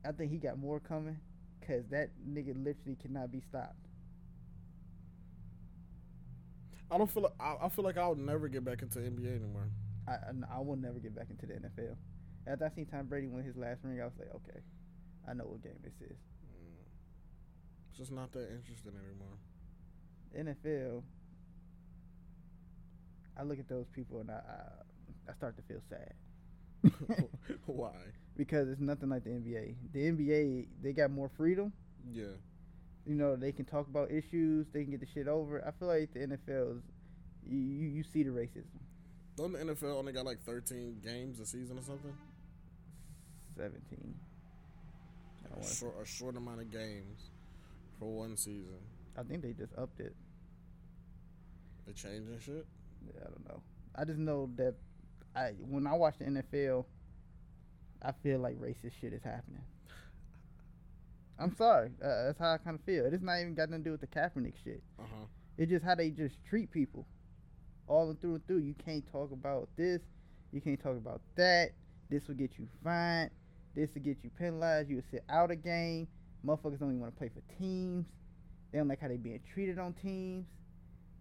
I 0.06 0.12
think 0.12 0.32
he 0.32 0.38
got 0.38 0.58
more 0.58 0.80
coming, 0.80 1.18
cause 1.66 1.84
that 1.92 2.10
nigga 2.28 2.54
literally 2.56 2.98
cannot 3.02 3.32
be 3.32 3.42
stopped. 3.42 3.88
I 6.92 6.98
don't 6.98 7.10
feel 7.10 7.24
like 7.24 7.34
I, 7.40 7.66
I 7.66 7.70
feel 7.70 7.86
like 7.86 7.98
I 7.98 8.08
would 8.08 8.18
never 8.18 8.48
get 8.48 8.64
back 8.66 8.82
into 8.82 9.00
NBA 9.00 9.38
anymore. 9.38 9.70
I, 10.08 10.12
I 10.12 10.58
I 10.58 10.60
will 10.60 10.76
never 10.76 11.00
get 11.00 11.16
back 11.16 11.28
into 11.30 11.46
the 11.46 11.54
NFL. 11.54 11.96
After 12.46 12.66
I 12.66 12.70
seen 12.76 12.86
Tom 12.86 13.06
Brady 13.06 13.28
win 13.28 13.44
his 13.44 13.56
last 13.56 13.84
ring, 13.84 14.02
I 14.02 14.06
was 14.06 14.14
like, 14.20 14.30
okay, 14.36 14.60
I 15.28 15.34
know 15.34 15.46
what 15.46 15.64
game 15.64 15.80
this 15.84 15.94
is. 16.02 16.18
Mm. 16.46 16.84
It's 17.90 17.98
just 17.98 18.12
not 18.12 18.32
that 18.34 18.50
interesting 18.52 18.94
anymore. 18.98 19.38
NFL. 20.38 21.04
I 23.38 23.44
look 23.44 23.60
at 23.60 23.70
those 23.70 23.88
people 23.96 24.20
and 24.20 24.30
I 24.30 24.34
I, 24.36 25.32
I 25.32 25.34
start 25.34 25.56
to 25.58 25.64
feel 25.64 25.82
sad 25.90 26.14
Why? 27.66 27.92
because 28.42 28.70
it's 28.70 28.82
nothing 28.82 29.10
like 29.10 29.24
the 29.24 29.30
NBA. 29.30 29.76
The 29.94 30.00
NBA 30.00 30.68
they 30.82 30.94
got 30.94 31.12
more 31.12 31.30
freedom. 31.30 31.72
Yeah. 32.12 32.34
You 33.06 33.16
know 33.16 33.36
they 33.36 33.52
can 33.52 33.66
talk 33.66 33.88
about 33.88 34.12
issues. 34.12 34.68
They 34.74 34.82
can 34.82 34.92
get 34.92 35.00
the 35.00 35.06
shit 35.06 35.28
over. 35.28 35.64
I 35.66 35.72
feel 35.72 35.88
like 35.88 36.14
the 36.14 36.20
NFL 36.22 36.78
is 36.78 36.84
you 37.48 37.60
you, 37.60 37.88
you 37.90 38.04
see 38.04 38.24
the 38.24 38.32
racism. 38.32 38.80
Don't 39.38 39.54
the 39.54 39.60
NFL 39.60 39.96
only 39.96 40.12
got 40.12 40.26
like 40.26 40.42
13 40.42 41.02
games 41.04 41.40
a 41.40 41.46
season 41.46 41.78
or 41.78 41.84
something? 41.84 42.14
Seventeen. 43.56 44.16
A 45.60 45.76
short, 45.76 45.94
a 46.02 46.06
short 46.06 46.38
amount 46.38 46.62
of 46.62 46.72
games 46.72 47.30
for 48.00 48.06
one 48.06 48.38
season. 48.38 48.80
I 49.18 49.24
think 49.24 49.44
they 49.44 49.52
just 49.52 49.74
upped 49.78 50.00
it. 50.00 50.16
They 51.86 51.94
changing 51.94 52.40
shit. 52.40 52.66
Yeah, 53.06 53.22
I 53.22 53.30
don't 53.30 53.48
know. 53.48 53.62
I 53.96 54.06
just 54.06 54.20
know 54.20 54.50
that 54.56 54.76
I 55.36 55.52
when 55.60 55.88
I 55.88 55.94
watch 55.94 56.16
the 56.20 56.26
NFL, 56.26 56.86
I 58.02 58.12
feel 58.24 58.40
like 58.40 58.60
racist 58.60 58.94
shit 59.00 59.14
is 59.14 59.24
happening. 59.24 59.62
I'm 61.40 61.56
sorry. 61.56 61.90
Uh, 62.04 62.26
that's 62.26 62.40
how 62.40 62.54
I 62.54 62.58
kind 62.58 62.78
of 62.78 62.86
feel. 62.86 63.06
It's 63.06 63.24
not 63.24 63.40
even 63.40 63.56
got 63.56 63.70
nothing 63.70 63.84
to 63.84 63.90
do 63.90 63.92
with 63.92 64.02
the 64.02 64.08
Kaepernick 64.08 64.54
shit. 64.64 64.84
Uh 65.00 65.04
huh. 65.04 65.26
It's 65.58 65.72
just 65.72 65.84
how 65.84 65.96
they 65.96 66.10
just 66.10 66.36
treat 66.50 66.72
people, 66.72 67.06
all 67.88 68.10
and 68.10 68.20
through 68.22 68.36
and 68.36 68.48
through. 68.48 68.60
You 68.60 68.76
can't 68.86 69.04
talk 69.12 69.32
about 69.32 69.70
this. 69.78 70.02
You 70.52 70.62
can't 70.62 70.82
talk 70.82 70.98
about 70.98 71.22
that. 71.36 71.72
This 72.10 72.28
will 72.28 72.36
get 72.36 72.52
you 72.58 72.68
fined. 72.84 73.32
This 73.76 73.90
will 73.96 74.02
get 74.02 74.18
you 74.24 74.30
penalized. 74.38 74.90
You 74.90 74.98
will 74.98 75.04
sit 75.12 75.24
out 75.30 75.50
a 75.50 75.56
game. 75.56 76.08
Motherfuckers 76.46 76.80
don't 76.80 76.90
even 76.90 77.00
want 77.00 77.14
to 77.14 77.18
play 77.18 77.30
for 77.30 77.42
teams. 77.58 78.06
They 78.72 78.80
don't 78.80 78.88
like 78.88 79.00
how 79.00 79.08
they 79.08 79.18
being 79.18 79.40
treated 79.54 79.80
on 79.80 79.94
teams. 79.94 80.46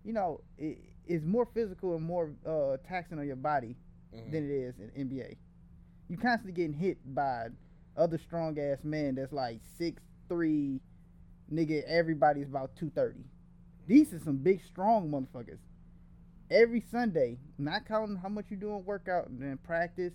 You 0.05 0.13
know, 0.13 0.41
it, 0.59 0.79
it's 1.07 1.25
more 1.25 1.47
physical 1.55 1.95
and 1.95 2.05
more 2.05 2.31
uh, 2.47 2.77
taxing 2.89 3.19
on 3.19 3.27
your 3.27 3.37
body 3.37 3.77
Mhm. 4.13 4.31
than 4.31 4.45
it 4.45 4.51
is 4.51 4.79
in 4.79 4.91
NBA. 5.09 5.37
You 6.09 6.17
constantly 6.17 6.53
getting 6.53 6.73
hit 6.73 6.99
by 7.15 7.49
other 7.97 8.19
strong 8.19 8.59
ass 8.59 8.83
men 8.83 9.15
that's 9.15 9.33
like 9.33 9.61
six 9.77 10.03
three, 10.29 10.81
nigga. 11.53 11.83
Everybody's 11.85 12.49
about 12.49 12.75
two 12.77 12.91
thirty. 12.91 13.25
These 13.87 14.13
are 14.15 14.19
some 14.21 14.39
big 14.39 14.63
strong 14.63 15.11
motherfuckers. 15.11 15.59
Every 16.51 16.81
Sunday, 16.81 17.39
not 17.59 17.87
counting 17.87 18.17
how 18.17 18.29
much 18.29 18.51
you 18.51 18.57
doing 18.57 18.85
workout 18.85 19.29
and 19.29 19.41
then 19.41 19.59
practice, 19.59 20.13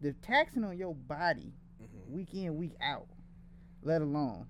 they're 0.00 0.12
taxing 0.22 0.64
on 0.64 0.76
your 0.76 0.94
body 0.94 1.52
Mhm. 1.80 2.10
week 2.10 2.34
in 2.34 2.56
week 2.56 2.76
out, 2.80 3.08
let 3.82 4.02
alone, 4.02 4.46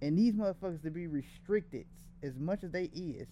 and 0.00 0.16
these 0.18 0.34
motherfuckers 0.34 0.82
to 0.82 0.90
be 0.90 1.06
restricted 1.08 1.86
as 2.22 2.36
much 2.38 2.62
as 2.62 2.70
they 2.70 2.84
is, 2.84 3.28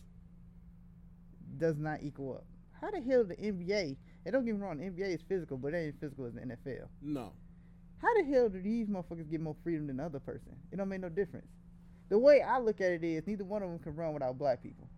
does 1.56 1.78
not 1.78 2.02
equal 2.02 2.34
up. 2.34 2.46
How 2.80 2.90
the 2.90 3.00
hell 3.00 3.24
the 3.24 3.36
NBA? 3.36 3.96
And 4.24 4.32
don't 4.32 4.44
get 4.44 4.54
me 4.54 4.60
wrong, 4.60 4.78
the 4.78 4.84
NBA 4.84 5.14
is 5.14 5.20
physical, 5.28 5.56
but 5.56 5.74
it 5.74 5.78
ain't 5.78 6.00
physical 6.00 6.26
as 6.26 6.34
the 6.34 6.40
NFL. 6.40 6.88
No. 7.02 7.32
How 7.98 8.14
the 8.14 8.24
hell 8.24 8.48
do 8.48 8.60
these 8.62 8.86
motherfuckers 8.86 9.30
get 9.30 9.40
more 9.40 9.56
freedom 9.62 9.86
than 9.86 9.98
the 9.98 10.04
other 10.04 10.20
person? 10.20 10.56
It 10.72 10.76
don't 10.76 10.88
make 10.88 11.00
no 11.00 11.08
difference. 11.10 11.48
The 12.08 12.18
way 12.18 12.42
I 12.42 12.58
look 12.58 12.80
at 12.80 12.90
it 12.92 13.04
is 13.04 13.26
neither 13.26 13.44
one 13.44 13.62
of 13.62 13.68
them 13.68 13.78
can 13.78 13.94
run 13.94 14.14
without 14.14 14.38
black 14.38 14.62
people. 14.62 14.88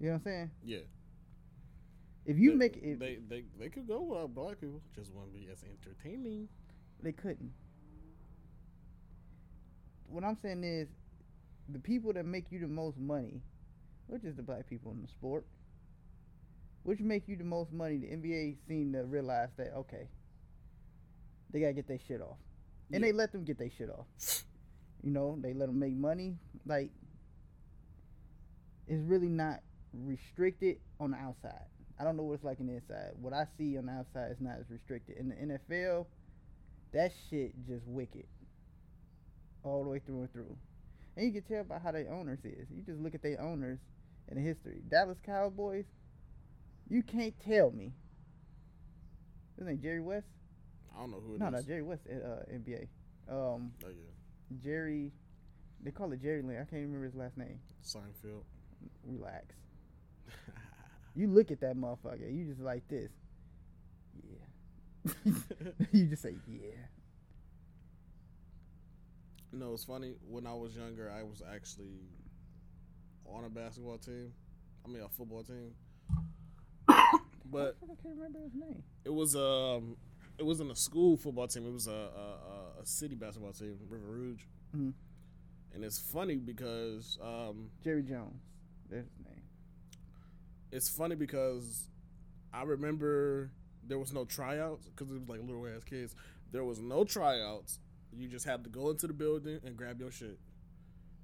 You 0.00 0.06
know 0.06 0.12
what 0.14 0.18
I'm 0.18 0.24
saying? 0.24 0.50
Yeah. 0.64 0.78
If 2.24 2.38
you 2.38 2.50
they, 2.50 2.56
make 2.56 2.76
it, 2.76 2.98
they, 2.98 3.18
they 3.28 3.44
they 3.58 3.68
could 3.68 3.88
go 3.88 4.02
without 4.02 4.34
black 4.34 4.60
people. 4.60 4.80
Just 4.94 5.12
wouldn't 5.12 5.32
be 5.34 5.48
as 5.50 5.64
entertaining. 5.64 6.48
they 7.02 7.12
couldn't. 7.12 7.52
What 10.08 10.24
I'm 10.24 10.36
saying 10.40 10.62
is, 10.64 10.88
the 11.68 11.78
people 11.78 12.12
that 12.12 12.24
make 12.24 12.50
you 12.50 12.60
the 12.60 12.68
most 12.68 12.98
money, 12.98 13.40
which 14.08 14.24
is 14.24 14.34
the 14.36 14.42
black 14.42 14.66
people 14.68 14.90
in 14.92 15.00
the 15.02 15.08
sport, 15.08 15.46
which 16.82 17.00
make 17.00 17.28
you 17.28 17.36
the 17.36 17.44
most 17.44 17.72
money, 17.72 17.96
the 17.98 18.08
NBA 18.08 18.56
seem 18.66 18.92
to 18.92 19.04
realize 19.04 19.50
that 19.56 19.72
okay, 19.76 20.08
they 21.50 21.60
gotta 21.60 21.72
get 21.74 21.86
their 21.86 21.98
shit 22.08 22.20
off, 22.20 22.38
and 22.92 23.00
Yeah. 23.00 23.08
they 23.08 23.12
let 23.12 23.32
them 23.32 23.44
get 23.44 23.58
their 23.58 23.70
shit 23.70 23.90
off. 23.90 24.06
You 25.02 25.12
know, 25.12 25.38
they 25.40 25.54
let 25.54 25.66
them 25.66 25.78
make 25.78 25.94
money. 25.94 26.36
Like, 26.66 26.90
it's 28.88 29.02
really 29.02 29.28
not 29.28 29.60
restricted 29.92 30.78
on 30.98 31.12
the 31.12 31.16
outside. 31.18 31.66
I 32.00 32.04
don't 32.04 32.16
know 32.16 32.22
what 32.24 32.34
it's 32.34 32.44
like 32.44 32.60
on 32.60 32.66
the 32.66 32.74
inside. 32.74 33.12
What 33.20 33.32
I 33.32 33.46
see 33.56 33.76
on 33.78 33.86
the 33.86 33.92
outside 33.92 34.30
is 34.32 34.40
not 34.40 34.58
as 34.58 34.70
restricted. 34.70 35.16
In 35.18 35.28
the 35.28 35.34
NFL, 35.36 36.06
that 36.92 37.12
shit 37.28 37.52
just 37.66 37.86
wicked, 37.86 38.26
all 39.62 39.82
the 39.84 39.90
way 39.90 39.98
through 40.00 40.20
and 40.22 40.32
through. 40.32 40.56
And 41.16 41.26
you 41.26 41.32
can 41.40 41.42
tell 41.42 41.64
by 41.64 41.78
how 41.78 41.92
their 41.92 42.10
owners 42.12 42.38
is. 42.44 42.68
You 42.70 42.82
just 42.82 43.00
look 43.00 43.14
at 43.14 43.22
their 43.22 43.40
owners 43.40 43.78
and 44.28 44.38
the 44.38 44.42
history. 44.42 44.80
Dallas 44.88 45.18
Cowboys, 45.24 45.86
you 46.88 47.02
can't 47.02 47.34
tell 47.40 47.70
me. 47.70 47.92
His 49.56 49.66
name 49.66 49.80
Jerry 49.82 50.00
West? 50.00 50.26
I 50.94 51.00
don't 51.00 51.10
know 51.10 51.20
who 51.24 51.32
it 51.32 51.34
is. 51.36 51.40
No, 51.40 51.48
no, 51.50 51.62
Jerry 51.62 51.82
West, 51.82 52.02
uh, 52.10 52.44
NBA. 52.52 52.88
Um, 53.28 53.72
Oh 53.84 53.88
yeah, 53.88 54.58
Jerry, 54.62 55.12
they 55.82 55.90
call 55.90 56.12
it 56.12 56.22
Jerry 56.22 56.42
Lynn. 56.42 56.56
I 56.56 56.64
can't 56.64 56.82
remember 56.82 57.04
his 57.04 57.14
last 57.14 57.36
name. 57.36 57.58
Seinfeld. 57.84 58.44
Relax. 59.04 59.54
You 61.14 61.26
look 61.26 61.50
at 61.50 61.60
that 61.62 61.76
motherfucker, 61.76 62.32
you 62.32 62.44
just 62.44 62.60
like 62.60 62.86
this. 62.86 63.10
Yeah. 64.22 65.32
you 65.90 66.06
just 66.06 66.22
say, 66.22 66.36
yeah. 66.46 66.86
No, 69.50 69.72
it's 69.72 69.84
funny. 69.84 70.14
When 70.28 70.46
I 70.46 70.54
was 70.54 70.76
younger, 70.76 71.10
I 71.10 71.24
was 71.24 71.42
actually 71.52 71.98
on 73.32 73.44
a 73.44 73.48
basketball 73.48 73.98
team. 73.98 74.32
I 74.84 74.88
mean, 74.88 75.02
a 75.02 75.08
football 75.08 75.42
team. 75.42 75.72
But 77.50 77.76
I 77.82 77.94
can't 78.02 78.14
remember 78.16 78.40
his 78.40 78.54
name. 78.54 78.82
it 79.06 79.12
was 79.12 79.34
um, 79.34 79.96
it 80.36 80.44
wasn't 80.44 80.70
a 80.70 80.76
school 80.76 81.16
football 81.16 81.46
team. 81.48 81.66
It 81.66 81.72
was 81.72 81.86
a 81.86 81.90
a, 81.90 82.82
a, 82.82 82.84
city 82.84 83.14
basketball 83.14 83.52
team, 83.52 83.78
River 83.88 84.04
Rouge. 84.06 84.42
Mhm. 84.76 84.92
And 85.74 85.82
it's 85.84 85.98
funny 85.98 86.36
because 86.36 87.18
um, 87.22 87.70
Jerry 87.82 88.02
Jones. 88.02 88.42
There's 88.90 89.06
his 89.06 89.26
name. 89.26 89.42
it's 90.72 90.90
funny 90.90 91.14
because 91.14 91.88
I 92.52 92.64
remember 92.64 93.50
there 93.86 93.98
was 93.98 94.12
no 94.12 94.26
tryouts 94.26 94.86
because 94.88 95.10
it 95.10 95.18
was 95.18 95.28
like 95.28 95.40
little 95.40 95.66
ass 95.66 95.84
kids. 95.84 96.14
There 96.52 96.64
was 96.64 96.80
no 96.80 97.04
tryouts. 97.04 97.78
You 98.14 98.28
just 98.28 98.44
had 98.44 98.62
to 98.64 98.70
go 98.70 98.90
into 98.90 99.06
the 99.06 99.14
building 99.14 99.60
and 99.64 99.74
grab 99.74 100.00
your 100.00 100.10
shit, 100.10 100.38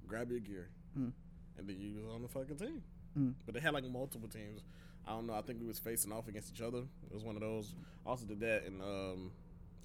grab 0.07 0.31
your 0.31 0.41
gear, 0.41 0.71
Mm. 0.99 1.13
And 1.59 1.69
then 1.69 1.77
you 1.79 1.95
was 1.95 2.05
on 2.15 2.23
the 2.23 2.29
fucking 2.29 2.57
team. 2.57 2.83
Mm. 3.19 3.35
But 3.45 3.55
they 3.55 3.61
had 3.61 3.75
like 3.75 3.85
multiple 3.85 4.29
teams. 4.29 4.63
I 5.07 5.11
don't 5.11 5.27
know. 5.27 5.35
I 5.35 5.43
think 5.43 5.61
we 5.61 5.67
was 5.67 5.79
facing 5.79 6.13
off 6.13 6.29
against 6.29 6.53
each 6.55 6.63
other. 6.63 6.79
It 6.79 7.13
was 7.13 7.25
one 7.25 7.35
of 7.37 7.43
those. 7.43 7.75
I 8.07 8.11
also 8.11 8.25
did 8.25 8.41
that 8.41 8.65
in 8.67 8.81
um, 8.81 9.33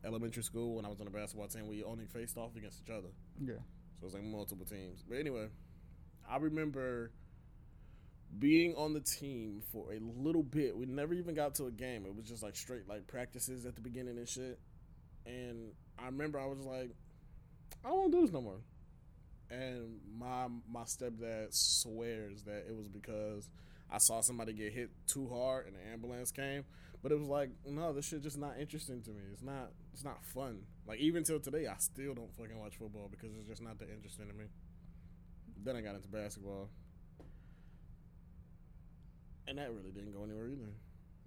elementary 0.05 0.43
school 0.43 0.75
when 0.75 0.85
I 0.85 0.89
was 0.89 0.99
on 0.99 1.05
the 1.05 1.11
basketball 1.11 1.47
team. 1.47 1.67
We 1.67 1.83
only 1.83 2.05
faced 2.05 2.38
off 2.38 2.55
against 2.55 2.81
each 2.83 2.89
other. 2.89 3.09
Yeah. 3.43 3.55
So 3.55 4.03
it 4.03 4.05
was 4.05 4.13
like 4.13 4.23
multiple 4.23 4.65
teams. 4.65 5.03
But 5.07 5.17
anyway, 5.17 5.47
I 6.29 6.38
remember 6.38 7.11
being 8.38 8.75
on 8.75 8.93
the 8.93 9.01
team 9.01 9.61
for 9.71 9.91
a 9.91 9.99
little 9.99 10.43
bit. 10.43 10.77
We 10.77 10.85
never 10.85 11.13
even 11.13 11.35
got 11.35 11.55
to 11.55 11.65
a 11.65 11.71
game. 11.71 12.05
It 12.05 12.15
was 12.15 12.25
just 12.25 12.43
like 12.43 12.55
straight 12.55 12.88
like 12.88 13.07
practices 13.07 13.65
at 13.65 13.75
the 13.75 13.81
beginning 13.81 14.17
and 14.17 14.27
shit. 14.27 14.59
And 15.25 15.71
I 15.97 16.05
remember 16.05 16.39
I 16.39 16.45
was 16.45 16.59
like, 16.59 16.91
I 17.83 17.89
don't 17.89 17.99
want 17.99 18.11
to 18.11 18.17
do 18.17 18.21
this 18.25 18.33
no 18.33 18.41
more. 18.41 18.59
And 19.51 20.00
my 20.18 20.48
my 20.72 20.84
stepdad 20.84 21.48
swears 21.51 22.44
that 22.44 22.65
it 22.68 22.75
was 22.75 22.88
because 22.88 23.50
I 23.91 23.98
saw 23.98 24.22
somebody 24.22 24.53
get 24.53 24.74
hit 24.74 24.91
too 25.08 25.27
hard 25.27 25.65
and 25.68 25.75
the 25.75 25.91
ambulance 25.91 26.32
came. 26.32 26.65
But 27.01 27.12
it 27.12 27.20
was 27.20 27.29
like, 27.29 27.50
no, 27.65 27.94
this 27.94 28.06
shit 28.06 28.22
just 28.22 28.38
not 28.38 28.60
interesting 28.60 29.01
to 29.03 29.12
me. 29.12 29.22
It's 29.32 29.41
not 29.41 29.72
it's 29.94 30.03
not 30.03 30.24
fun. 30.24 30.60
Like 30.88 31.00
even 31.00 31.24
till 31.24 31.39
today 31.39 31.68
I 31.68 31.75
still 31.79 32.13
don't 32.13 32.36
fucking 32.38 32.60
watch 32.60 32.75
football 32.77 33.08
because 33.10 33.36
it's 33.36 33.48
just 33.48 33.62
not 33.62 33.79
that 33.79 33.89
interesting 33.89 34.27
to 34.27 34.34
me. 34.34 34.46
Then 35.63 35.75
I 35.75 35.82
got 35.82 35.96
into 35.96 36.08
basketball. 36.08 36.70
And 39.48 39.58
that 39.58 39.72
really 39.72 39.91
didn't 39.91 40.13
go 40.13 40.24
anywhere 40.24 40.48
either. 40.48 40.72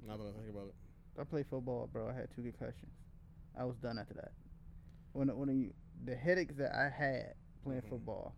Now 0.06 0.16
that 0.16 0.26
I 0.26 0.32
think 0.32 0.48
about 0.48 0.68
it. 0.68 0.74
I 1.20 1.24
played 1.24 1.46
football, 1.46 1.88
bro. 1.92 2.08
I 2.08 2.14
had 2.14 2.28
two 2.34 2.42
concussions. 2.42 2.92
I 3.58 3.64
was 3.64 3.76
done 3.76 3.98
after 3.98 4.14
that. 4.14 4.32
When 5.12 5.28
when 5.36 5.48
you, 5.48 5.72
the 6.04 6.14
headaches 6.14 6.54
that 6.56 6.74
I 6.74 6.88
had 6.88 7.34
playing 7.62 7.82
Mhm. 7.82 7.88
football, 7.88 8.34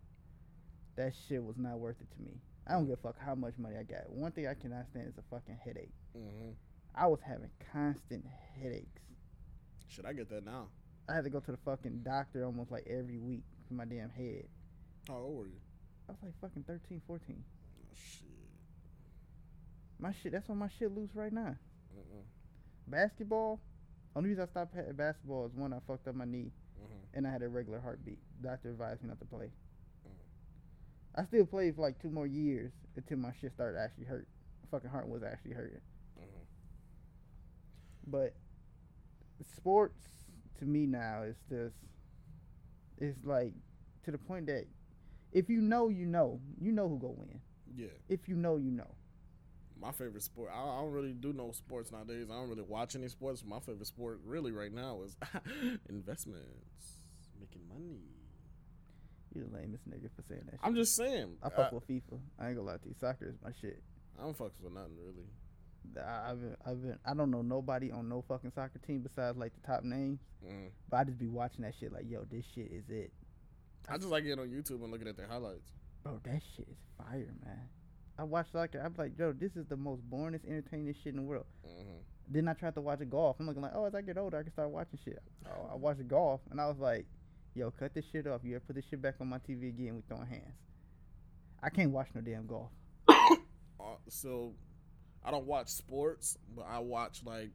that 0.96 1.14
shit 1.14 1.42
was 1.42 1.56
not 1.56 1.78
worth 1.78 2.00
it 2.00 2.10
to 2.12 2.22
me. 2.22 2.40
I 2.66 2.72
don't 2.72 2.86
give 2.86 2.98
a 2.98 3.02
fuck 3.02 3.18
how 3.18 3.34
much 3.34 3.58
money 3.58 3.76
I 3.76 3.82
got. 3.82 4.10
One 4.10 4.32
thing 4.32 4.46
I 4.46 4.54
cannot 4.54 4.86
stand 4.88 5.08
is 5.08 5.18
a 5.18 5.22
fucking 5.22 5.56
headache. 5.56 5.92
Mm-hmm. 6.16 6.52
I 6.94 7.06
was 7.06 7.20
having 7.20 7.50
constant 7.72 8.24
headaches. 8.26 9.02
Should 9.88 10.06
I 10.06 10.12
get 10.12 10.28
that 10.30 10.44
now? 10.44 10.68
I 11.08 11.14
had 11.14 11.24
to 11.24 11.30
go 11.30 11.40
to 11.40 11.50
the 11.50 11.56
fucking 11.58 12.02
doctor 12.02 12.44
almost 12.44 12.70
like 12.70 12.86
every 12.86 13.18
week 13.18 13.44
for 13.66 13.74
my 13.74 13.84
damn 13.84 14.08
head. 14.10 14.48
How 15.08 15.16
old 15.16 15.36
were 15.36 15.46
you? 15.46 15.60
I 16.08 16.12
was 16.12 16.22
like 16.22 16.40
fucking 16.40 16.62
13, 16.64 17.00
14. 17.06 17.44
Oh, 17.44 17.94
shit. 17.94 18.28
My 19.98 20.12
shit, 20.12 20.32
that's 20.32 20.48
why 20.48 20.54
my 20.54 20.68
shit 20.68 20.90
loose 20.94 21.14
right 21.14 21.32
now. 21.32 21.56
Basketball, 22.86 23.60
only 24.14 24.30
reason 24.30 24.44
I 24.44 24.46
stopped 24.46 24.72
playing 24.72 24.92
basketball 24.92 25.46
is 25.46 25.54
one, 25.54 25.72
I 25.72 25.80
fucked 25.86 26.06
up 26.08 26.14
my 26.14 26.24
knee. 26.24 26.52
And 27.14 27.26
I 27.26 27.30
had 27.32 27.42
a 27.42 27.48
regular 27.48 27.80
heartbeat. 27.80 28.18
Doctor 28.42 28.70
advised 28.70 29.02
me 29.02 29.08
not 29.08 29.18
to 29.20 29.24
play. 29.24 29.50
Mm. 30.06 30.12
I 31.16 31.24
still 31.24 31.46
played 31.46 31.76
for 31.76 31.82
like 31.82 32.00
two 32.00 32.10
more 32.10 32.26
years 32.26 32.72
until 32.96 33.18
my 33.18 33.32
shit 33.40 33.52
started 33.52 33.78
actually 33.78 34.04
hurt. 34.04 34.26
Fucking 34.70 34.90
heart 34.90 35.08
was 35.08 35.22
actually 35.22 35.52
hurting. 35.52 35.80
Mhm. 36.18 36.46
But 38.06 38.34
sports 39.56 40.06
to 40.58 40.64
me 40.64 40.86
now 40.86 41.22
is 41.22 41.36
just 41.48 41.76
it's 42.98 43.24
like 43.24 43.52
to 44.04 44.10
the 44.10 44.18
point 44.18 44.46
that 44.46 44.66
if 45.32 45.48
you 45.48 45.60
know, 45.60 45.88
you 45.88 46.06
know, 46.06 46.40
you 46.60 46.72
know 46.72 46.88
who 46.88 46.98
go 46.98 47.14
win. 47.18 47.40
Yeah. 47.74 47.88
If 48.08 48.28
you 48.28 48.36
know, 48.36 48.56
you 48.56 48.70
know. 48.70 48.94
My 49.80 49.90
favorite 49.90 50.22
sport. 50.22 50.50
I, 50.54 50.60
I 50.62 50.80
don't 50.80 50.92
really 50.92 51.12
do 51.12 51.32
no 51.32 51.50
sports 51.50 51.90
nowadays. 51.90 52.28
I 52.30 52.34
don't 52.34 52.48
really 52.48 52.62
watch 52.62 52.94
any 52.94 53.08
sports. 53.08 53.42
My 53.44 53.58
favorite 53.58 53.86
sport 53.86 54.20
really 54.24 54.52
right 54.52 54.72
now 54.72 55.02
is 55.02 55.16
investments, 55.88 57.02
making 57.40 57.62
money. 57.68 57.98
You 59.34 59.44
the 59.50 59.56
lamest 59.56 59.88
nigga 59.88 60.08
for 60.14 60.22
saying 60.28 60.42
that. 60.46 60.52
Shit. 60.52 60.60
I'm 60.62 60.74
just 60.76 60.94
saying. 60.96 61.36
I 61.42 61.48
fuck 61.48 61.72
with 61.72 61.88
FIFA. 61.88 62.20
I 62.38 62.46
ain't 62.48 62.56
gonna 62.56 62.68
lie 62.68 62.76
to 62.76 62.88
you. 62.88 62.94
Soccer 63.00 63.26
is 63.26 63.34
my 63.42 63.50
shit. 63.60 63.82
I 64.18 64.22
don't 64.22 64.36
fuck 64.36 64.52
with 64.62 64.72
nothing 64.72 64.96
really. 64.96 65.26
I- 66.00 66.30
I've 66.30 66.40
been, 66.40 66.56
I've 66.64 66.82
been, 66.82 66.98
I 67.04 67.14
don't 67.14 67.30
know 67.30 67.42
nobody 67.42 67.90
on 67.90 68.08
no 68.08 68.22
fucking 68.26 68.52
soccer 68.54 68.78
team 68.78 69.00
besides 69.00 69.36
like 69.36 69.52
the 69.60 69.66
top 69.66 69.82
names. 69.84 70.20
Mm. 70.46 70.68
But 70.88 70.96
I 70.98 71.04
just 71.04 71.18
be 71.18 71.26
watching 71.28 71.62
that 71.62 71.74
shit 71.78 71.92
like, 71.92 72.04
yo, 72.08 72.24
this 72.30 72.44
shit 72.54 72.70
is 72.72 72.84
it, 72.88 73.12
I 73.88 73.96
just 73.98 74.08
like 74.08 74.24
getting 74.24 74.38
on 74.40 74.48
YouTube 74.48 74.82
and 74.82 74.90
looking 74.90 75.08
at 75.08 75.16
the 75.16 75.26
highlights. 75.26 75.68
bro. 76.02 76.20
That 76.24 76.40
shit 76.56 76.68
is 76.70 76.76
fire, 76.96 77.34
man. 77.44 77.68
I 78.18 78.22
watch 78.24 78.46
soccer. 78.52 78.80
I'm 78.80 78.94
like, 78.96 79.18
yo, 79.18 79.32
this 79.32 79.56
is 79.56 79.66
the 79.66 79.76
most 79.76 80.08
boringest, 80.08 80.46
entertaining 80.46 80.94
shit 80.94 81.12
in 81.14 81.16
the 81.16 81.22
world. 81.22 81.46
hmm 81.64 81.98
Then 82.28 82.46
I 82.48 82.52
tried 82.54 82.74
to 82.76 82.80
watch 82.80 83.00
golf. 83.10 83.36
I'm 83.40 83.46
looking 83.46 83.62
like, 83.62 83.72
oh, 83.74 83.84
as 83.86 83.94
I 83.94 84.00
get 84.02 84.16
older, 84.16 84.38
I 84.38 84.42
can 84.44 84.52
start 84.52 84.70
watching 84.70 84.98
shit. 85.04 85.20
Oh, 85.46 85.68
I 85.72 85.74
watched 85.74 86.06
golf, 86.08 86.40
and 86.50 86.60
I 86.60 86.66
was 86.68 86.78
like, 86.78 87.06
yo, 87.54 87.70
cut 87.70 87.94
this 87.94 88.04
shit 88.12 88.26
off. 88.26 88.42
You 88.44 88.56
ever 88.56 88.64
put 88.66 88.76
this 88.76 88.84
shit 88.90 89.00
back 89.00 89.16
on 89.20 89.28
my 89.28 89.38
TV 89.38 89.68
again? 89.68 89.94
We 89.96 90.02
throwing 90.08 90.26
hands. 90.26 90.58
I 91.62 91.70
can't 91.70 91.90
watch 91.90 92.08
no 92.14 92.20
damn 92.20 92.46
golf. 92.46 92.70
Uh, 93.80 93.96
so, 94.08 94.54
I 95.22 95.30
don't 95.30 95.46
watch 95.46 95.68
sports, 95.68 96.38
but 96.56 96.62
I 96.62 96.78
watch 96.78 97.20
like. 97.26 97.50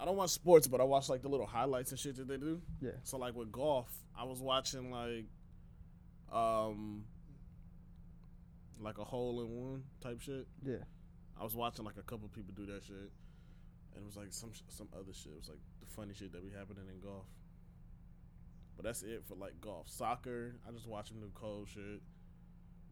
I 0.00 0.06
don't 0.06 0.16
watch 0.16 0.30
sports, 0.30 0.66
but 0.66 0.80
I 0.80 0.84
watch 0.84 1.10
like 1.10 1.20
the 1.20 1.28
little 1.28 1.44
highlights 1.44 1.90
and 1.90 2.00
shit 2.00 2.16
that 2.16 2.28
they 2.28 2.38
do. 2.38 2.62
Yeah. 2.80 2.92
So 3.02 3.18
like 3.18 3.34
with 3.34 3.52
golf, 3.52 3.88
I 4.18 4.24
was 4.24 4.40
watching 4.40 4.90
like, 4.90 5.26
um, 6.32 7.04
like 8.80 8.96
a 8.96 9.04
hole 9.04 9.42
in 9.42 9.48
one 9.50 9.82
type 10.00 10.20
shit. 10.22 10.46
Yeah. 10.64 10.84
I 11.38 11.44
was 11.44 11.54
watching 11.54 11.84
like 11.84 11.98
a 11.98 12.02
couple 12.02 12.28
people 12.28 12.54
do 12.56 12.64
that 12.72 12.84
shit, 12.84 13.10
and 13.94 14.02
it 14.02 14.06
was 14.06 14.16
like 14.16 14.28
some 14.30 14.52
some 14.68 14.88
other 14.94 15.12
shit. 15.12 15.32
It 15.32 15.38
was 15.38 15.48
like 15.48 15.58
the 15.80 15.86
funny 15.94 16.14
shit 16.14 16.32
that 16.32 16.42
be 16.42 16.56
happening 16.56 16.84
in 16.88 17.00
golf. 17.00 17.26
But 18.76 18.84
that's 18.84 19.02
it 19.02 19.24
for 19.26 19.34
like 19.36 19.60
golf. 19.60 19.88
Soccer, 19.88 20.56
I 20.68 20.72
just 20.72 20.86
watch 20.86 21.08
them 21.08 21.20
do 21.20 21.30
cold 21.34 21.68
shit. 21.72 22.02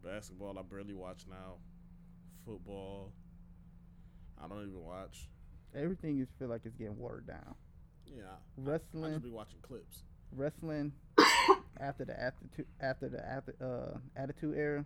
Basketball, 0.03 0.59
I 0.59 0.63
barely 0.63 0.95
watch 0.95 1.25
now. 1.29 1.57
Football, 2.45 3.13
I 4.43 4.49
don't 4.49 4.63
even 4.69 4.83
watch. 4.83 5.29
Everything 5.75 6.19
is 6.21 6.29
feel 6.39 6.49
like 6.49 6.63
it's 6.65 6.77
getting 6.77 6.99
watered 6.99 7.27
down. 7.27 7.55
Yeah, 8.07 8.23
Wrestling. 8.57 8.65
I 8.65 8.71
Wrestling, 8.71 9.13
just 9.15 9.25
be 9.25 9.31
watching 9.31 9.59
clips. 9.63 10.03
wrestling. 10.33 10.93
after 11.81 12.05
the 12.05 12.19
attitude, 12.21 12.67
after 12.81 13.09
the 13.09 13.27
after, 13.27 13.55
uh, 13.61 13.99
attitude 14.21 14.57
era, 14.57 14.85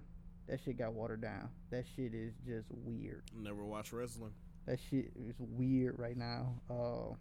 that 0.49 0.61
shit 0.65 0.79
got 0.79 0.93
watered 0.95 1.21
down. 1.21 1.49
That 1.71 1.85
shit 1.97 2.15
is 2.15 2.33
just 2.47 2.69
weird. 2.71 3.23
Never 3.37 3.65
watch 3.65 3.93
wrestling. 3.93 4.33
That 4.67 4.79
shit 4.91 5.13
is 5.17 5.35
weird 5.39 5.99
right 5.99 6.17
now. 6.17 6.55
Uh, 6.71 7.15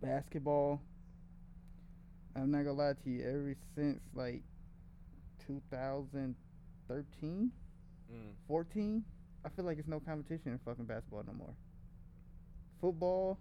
basketball. 0.00 0.80
I'm 2.36 2.50
not 2.50 2.64
gonna 2.64 2.72
lie 2.72 2.94
to 3.04 3.10
you. 3.10 3.22
Ever 3.22 3.54
since 3.74 4.00
like 4.14 4.42
2013, 5.46 7.52
Mm. 8.12 8.34
14, 8.46 9.04
I 9.44 9.48
feel 9.48 9.64
like 9.64 9.78
it's 9.78 9.88
no 9.88 9.98
competition 9.98 10.52
in 10.52 10.58
fucking 10.58 10.84
basketball 10.84 11.24
no 11.26 11.32
more. 11.32 11.54
Football, 12.80 13.38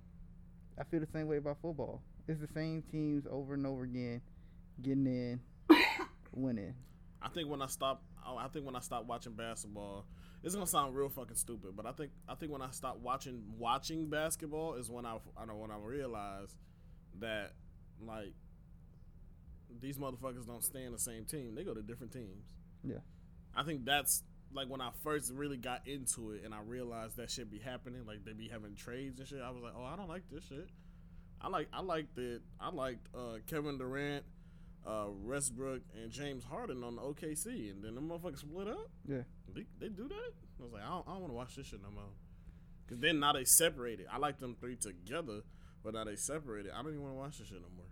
I 0.80 0.84
feel 0.86 1.02
the 1.02 1.06
same 1.08 1.28
way 1.28 1.38
about 1.38 1.58
football. 1.62 2.02
It's 2.28 2.40
the 2.40 2.48
same 2.48 2.82
teams 2.84 3.28
over 3.30 3.56
and 3.56 3.68
over 3.68 3.84
again, 3.84 4.22
getting 4.82 5.06
in, 5.06 5.42
winning. 6.32 6.74
I 7.22 7.28
think 7.30 7.50
when 7.50 7.62
I 7.62 7.68
stop, 7.68 8.04
I 8.26 8.34
I 8.36 8.48
think 8.48 8.66
when 8.66 8.76
I 8.76 8.80
stop 8.80 9.06
watching 9.06 9.34
basketball, 9.34 10.06
it's 10.44 10.56
gonna 10.56 10.66
sound 10.66 10.96
real 10.96 11.10
fucking 11.10 11.36
stupid, 11.36 11.76
but 11.76 11.86
I 11.86 11.92
think 11.92 12.12
I 12.28 12.36
think 12.36 12.52
when 12.52 12.62
I 12.62 12.72
stop 12.72 13.00
watching 13.00 13.44
watching 13.58 14.10
basketball 14.10 14.76
is 14.76 14.90
when 14.90 15.06
I 15.06 15.18
I 15.38 15.46
know 15.46 15.58
when 15.58 15.72
I 15.72 15.78
realize 15.78 16.56
that 17.20 17.52
like 18.02 18.34
these 19.82 19.98
motherfuckers 19.98 20.46
don't 20.46 20.64
stay 20.64 20.84
in 20.84 20.92
the 20.92 21.00
same 21.00 21.26
team; 21.26 21.56
they 21.56 21.64
go 21.64 21.74
to 21.74 21.82
different 21.82 22.14
teams. 22.14 22.46
Yeah. 22.84 23.00
I 23.56 23.64
think 23.64 23.86
that's 23.86 24.24
like 24.54 24.70
when 24.70 24.82
I 24.82 24.92
first 25.04 25.32
really 25.34 25.58
got 25.58 25.88
into 25.88 26.32
it 26.32 26.44
and 26.46 26.54
I 26.54 26.60
realized 26.66 27.18
that 27.18 27.32
shit 27.32 27.50
be 27.50 27.60
happening, 27.60 28.06
like 28.06 28.24
they 28.26 28.34
be 28.34 28.48
having 28.48 28.76
trades 28.76 29.20
and 29.20 29.28
shit. 29.28 29.42
I 29.42 29.50
was 29.50 29.64
like, 29.64 29.74
oh, 29.76 29.84
I 29.84 29.96
don't 29.96 30.10
like 30.10 30.24
this 30.32 30.46
shit. 30.48 30.70
I 31.42 31.50
like 31.50 31.68
I 31.74 31.82
liked 31.82 32.18
it. 32.18 32.42
I 32.60 32.70
liked 32.70 33.08
uh, 33.14 33.38
Kevin 33.48 33.78
Durant, 33.78 34.24
uh, 34.86 35.08
Westbrook, 35.10 35.82
and 36.02 36.12
James 36.12 36.44
Harden 36.44 36.84
on 36.84 36.96
the 36.96 37.02
OKC, 37.02 37.72
and 37.72 37.84
then 37.84 37.96
the 37.96 38.02
motherfuckers 38.02 38.40
split 38.40 38.68
up. 38.68 38.90
Yeah. 39.08 39.24
They, 39.54 39.66
they 39.80 39.90
do 39.90 40.08
that. 40.08 40.34
I 40.60 40.64
was 40.64 40.72
like, 40.72 40.84
I 40.84 40.90
don't, 40.90 41.08
I 41.08 41.12
don't 41.12 41.22
want 41.22 41.32
to 41.32 41.38
watch 41.38 41.56
this 41.56 41.68
shit 41.68 41.82
no 41.82 41.92
more. 41.92 42.12
Cause 42.88 43.00
then 43.00 43.20
now 43.20 43.34
they 43.34 43.46
separated. 43.46 44.08
I 44.12 44.18
like 44.18 44.40
them 44.40 44.56
three 44.60 44.76
together, 44.76 45.42
but 45.84 45.94
now 45.94 46.04
they 46.04 46.16
separated. 46.16 46.72
I 46.74 46.82
don't 46.82 46.92
even 46.92 47.02
want 47.02 47.14
to 47.14 47.20
watch 47.20 47.38
this 47.40 47.48
shit 47.48 47.62
no 47.62 47.68
more. 47.76 47.86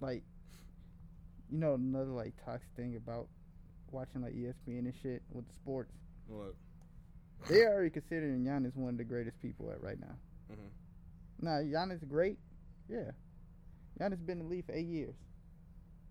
Like, 0.00 0.24
you 1.52 1.58
know, 1.58 1.74
another 1.74 2.10
like 2.10 2.32
toxic 2.44 2.68
thing 2.76 2.96
about 2.96 3.28
watching 3.90 4.22
like 4.22 4.32
ESPN 4.32 4.78
and 4.86 4.94
shit 5.02 5.22
with 5.30 5.46
the 5.46 5.54
sports. 5.54 5.92
What? 6.26 6.54
They 7.48 7.66
already 7.66 7.90
considering 7.90 8.44
Giannis 8.44 8.74
one 8.74 8.90
of 8.94 8.98
the 8.98 9.04
greatest 9.04 9.40
people 9.42 9.70
at 9.70 9.82
right 9.82 10.00
now. 10.00 10.16
Mhm. 10.50 10.70
Now 11.42 11.58
Giannis 11.60 12.08
great, 12.08 12.38
yeah. 12.88 13.10
Giannis 14.00 14.24
been 14.24 14.38
in 14.40 14.44
the 14.44 14.50
league 14.50 14.64
for 14.64 14.72
eight 14.72 14.86
years. 14.86 15.14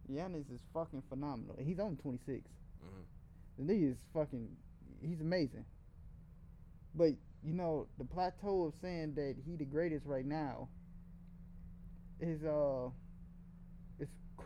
Giannis 0.10 0.52
is 0.54 0.62
fucking 0.74 1.02
phenomenal. 1.10 1.56
He's 1.60 1.80
only 1.80 1.98
twenty 1.98 2.20
six. 2.26 2.48
Mhm. 2.84 3.04
The 3.58 3.74
nigga 3.74 3.92
is 3.92 3.98
fucking. 4.14 4.56
He's 5.02 5.22
amazing. 5.22 5.66
But 6.94 7.14
you 7.44 7.54
know 7.54 7.88
the 7.98 8.06
plateau 8.06 8.66
of 8.66 8.76
saying 8.82 9.16
that 9.16 9.38
he 9.44 9.56
the 9.56 9.66
greatest 9.66 10.06
right 10.06 10.26
now 10.26 10.68
is 12.20 12.44
uh, 12.44 12.90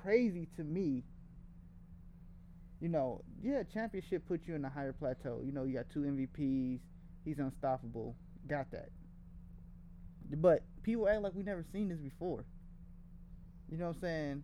crazy 0.06 0.48
to 0.56 0.64
me. 0.64 1.04
You 2.80 2.90
know, 2.90 3.22
yeah, 3.42 3.64
championship 3.74 4.28
puts 4.28 4.48
you 4.48 4.56
in 4.56 4.64
a 4.64 4.70
higher 4.70 4.94
plateau. 4.94 5.42
You 5.44 5.52
know, 5.52 5.64
you 5.64 5.74
got 5.74 5.90
two 5.92 6.02
MVPs. 6.02 6.80
He's 7.24 7.40
unstoppable. 7.40 8.16
Got 8.48 8.70
that. 8.72 8.90
But 10.38 10.64
people 10.84 11.08
act 11.10 11.22
like 11.22 11.34
we 11.34 11.44
never 11.44 11.66
seen 11.72 11.90
this 11.90 11.98
before. 11.98 12.46
You 13.72 13.78
know 13.78 13.88
what 13.88 13.96
I'm 13.96 14.02
saying? 14.02 14.44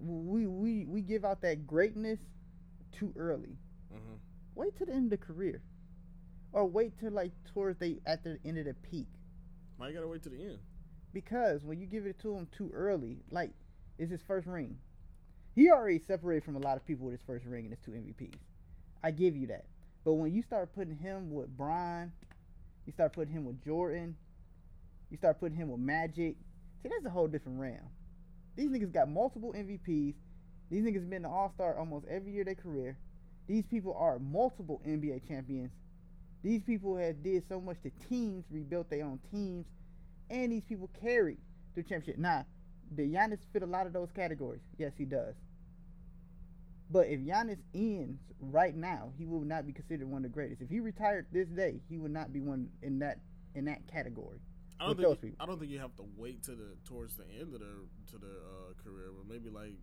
We 0.00 0.46
we 0.46 0.84
we 0.86 1.02
give 1.02 1.24
out 1.24 1.42
that 1.42 1.66
greatness 1.66 2.18
too 2.92 3.12
early. 3.16 3.58
Mhm. 3.92 4.18
Wait 4.54 4.76
till 4.76 4.86
the 4.86 4.94
end 4.94 5.12
of 5.12 5.18
the 5.20 5.26
career, 5.26 5.60
or 6.52 6.64
wait 6.66 6.98
till 6.98 7.12
like 7.12 7.32
towards 7.52 7.78
they 7.78 7.98
at 8.06 8.24
the 8.24 8.38
end 8.44 8.56
of 8.58 8.64
the 8.64 8.74
peak. 8.74 9.08
Why 9.76 9.88
you 9.88 9.94
gotta 9.94 10.08
wait 10.08 10.22
to 10.22 10.30
the 10.30 10.42
end? 10.42 10.58
Because 11.12 11.62
when 11.64 11.80
you 11.80 11.86
give 11.86 12.06
it 12.06 12.18
to 12.20 12.34
them 12.34 12.46
too 12.56 12.70
early, 12.72 13.18
like 13.30 13.52
it's 14.00 14.10
his 14.10 14.22
first 14.26 14.46
ring. 14.46 14.78
He 15.54 15.70
already 15.70 16.00
separated 16.06 16.44
from 16.44 16.56
a 16.56 16.60
lot 16.60 16.78
of 16.78 16.86
people 16.86 17.04
with 17.04 17.12
his 17.12 17.26
first 17.26 17.44
ring 17.44 17.66
and 17.66 17.70
his 17.70 17.84
two 17.84 17.90
MVPs. 17.90 18.38
I 19.04 19.10
give 19.10 19.36
you 19.36 19.48
that. 19.48 19.66
But 20.04 20.14
when 20.14 20.32
you 20.32 20.42
start 20.42 20.74
putting 20.74 20.96
him 20.96 21.30
with 21.30 21.54
Brian, 21.54 22.10
you 22.86 22.94
start 22.94 23.12
putting 23.12 23.34
him 23.34 23.44
with 23.44 23.62
Jordan, 23.62 24.16
you 25.10 25.18
start 25.18 25.38
putting 25.38 25.56
him 25.56 25.68
with 25.68 25.80
Magic. 25.80 26.36
See, 26.82 26.88
that's 26.88 27.04
a 27.04 27.10
whole 27.10 27.28
different 27.28 27.60
realm. 27.60 27.90
These 28.56 28.70
niggas 28.70 28.90
got 28.90 29.10
multiple 29.10 29.52
MVPs. 29.54 30.14
These 30.70 30.82
niggas 30.82 31.08
been 31.10 31.22
the 31.22 31.28
All 31.28 31.52
Star 31.54 31.78
almost 31.78 32.06
every 32.08 32.32
year 32.32 32.40
of 32.40 32.46
their 32.46 32.54
career. 32.54 32.96
These 33.48 33.66
people 33.66 33.94
are 33.98 34.18
multiple 34.18 34.80
NBA 34.86 35.28
champions. 35.28 35.72
These 36.42 36.62
people 36.62 36.96
have 36.96 37.22
did 37.22 37.42
so 37.50 37.60
much 37.60 37.76
to 37.82 37.90
teams, 38.08 38.44
rebuilt 38.50 38.88
their 38.88 39.04
own 39.04 39.20
teams, 39.30 39.66
and 40.30 40.52
these 40.52 40.62
people 40.66 40.88
carried 41.02 41.36
the 41.74 41.82
championship. 41.82 42.16
Now, 42.18 42.46
did 42.94 43.12
Giannis 43.12 43.38
fit 43.52 43.62
a 43.62 43.66
lot 43.66 43.86
of 43.86 43.92
those 43.92 44.10
categories? 44.12 44.62
Yes, 44.78 44.92
he 44.98 45.04
does. 45.04 45.34
But 46.90 47.06
if 47.06 47.20
Giannis 47.20 47.58
ends 47.72 48.20
right 48.40 48.74
now, 48.74 49.12
he 49.16 49.26
will 49.26 49.42
not 49.42 49.66
be 49.66 49.72
considered 49.72 50.08
one 50.08 50.24
of 50.24 50.30
the 50.30 50.34
greatest. 50.34 50.60
If 50.60 50.70
he 50.70 50.80
retired 50.80 51.26
this 51.32 51.48
day, 51.48 51.80
he 51.88 51.98
would 51.98 52.10
not 52.10 52.32
be 52.32 52.40
one 52.40 52.68
in 52.82 52.98
that 52.98 53.20
in 53.54 53.64
that 53.66 53.86
category. 53.86 54.40
I 54.80 54.86
don't 54.86 54.96
think 54.96 55.20
people. 55.20 55.36
I 55.40 55.46
don't 55.46 55.58
think 55.58 55.70
you 55.70 55.78
have 55.78 55.94
to 55.96 56.04
wait 56.16 56.42
to 56.44 56.52
the 56.52 56.76
towards 56.84 57.14
the 57.16 57.24
end 57.38 57.54
of 57.54 57.60
the 57.60 57.86
to 58.12 58.18
the 58.18 58.26
uh, 58.26 58.82
career, 58.82 59.10
but 59.16 59.32
maybe 59.32 59.50
like 59.50 59.76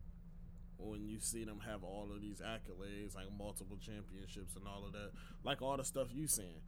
when 0.78 1.08
you 1.08 1.20
see 1.20 1.44
them 1.44 1.60
have 1.66 1.84
all 1.84 2.10
of 2.14 2.22
these 2.22 2.42
accolades, 2.42 3.16
like 3.16 3.26
multiple 3.38 3.78
championships 3.78 4.56
and 4.56 4.68
all 4.68 4.86
of 4.86 4.94
that, 4.94 5.12
like 5.44 5.62
all 5.62 5.78
the 5.78 5.86
stuff 5.86 6.08
you 6.12 6.28
saying, 6.28 6.62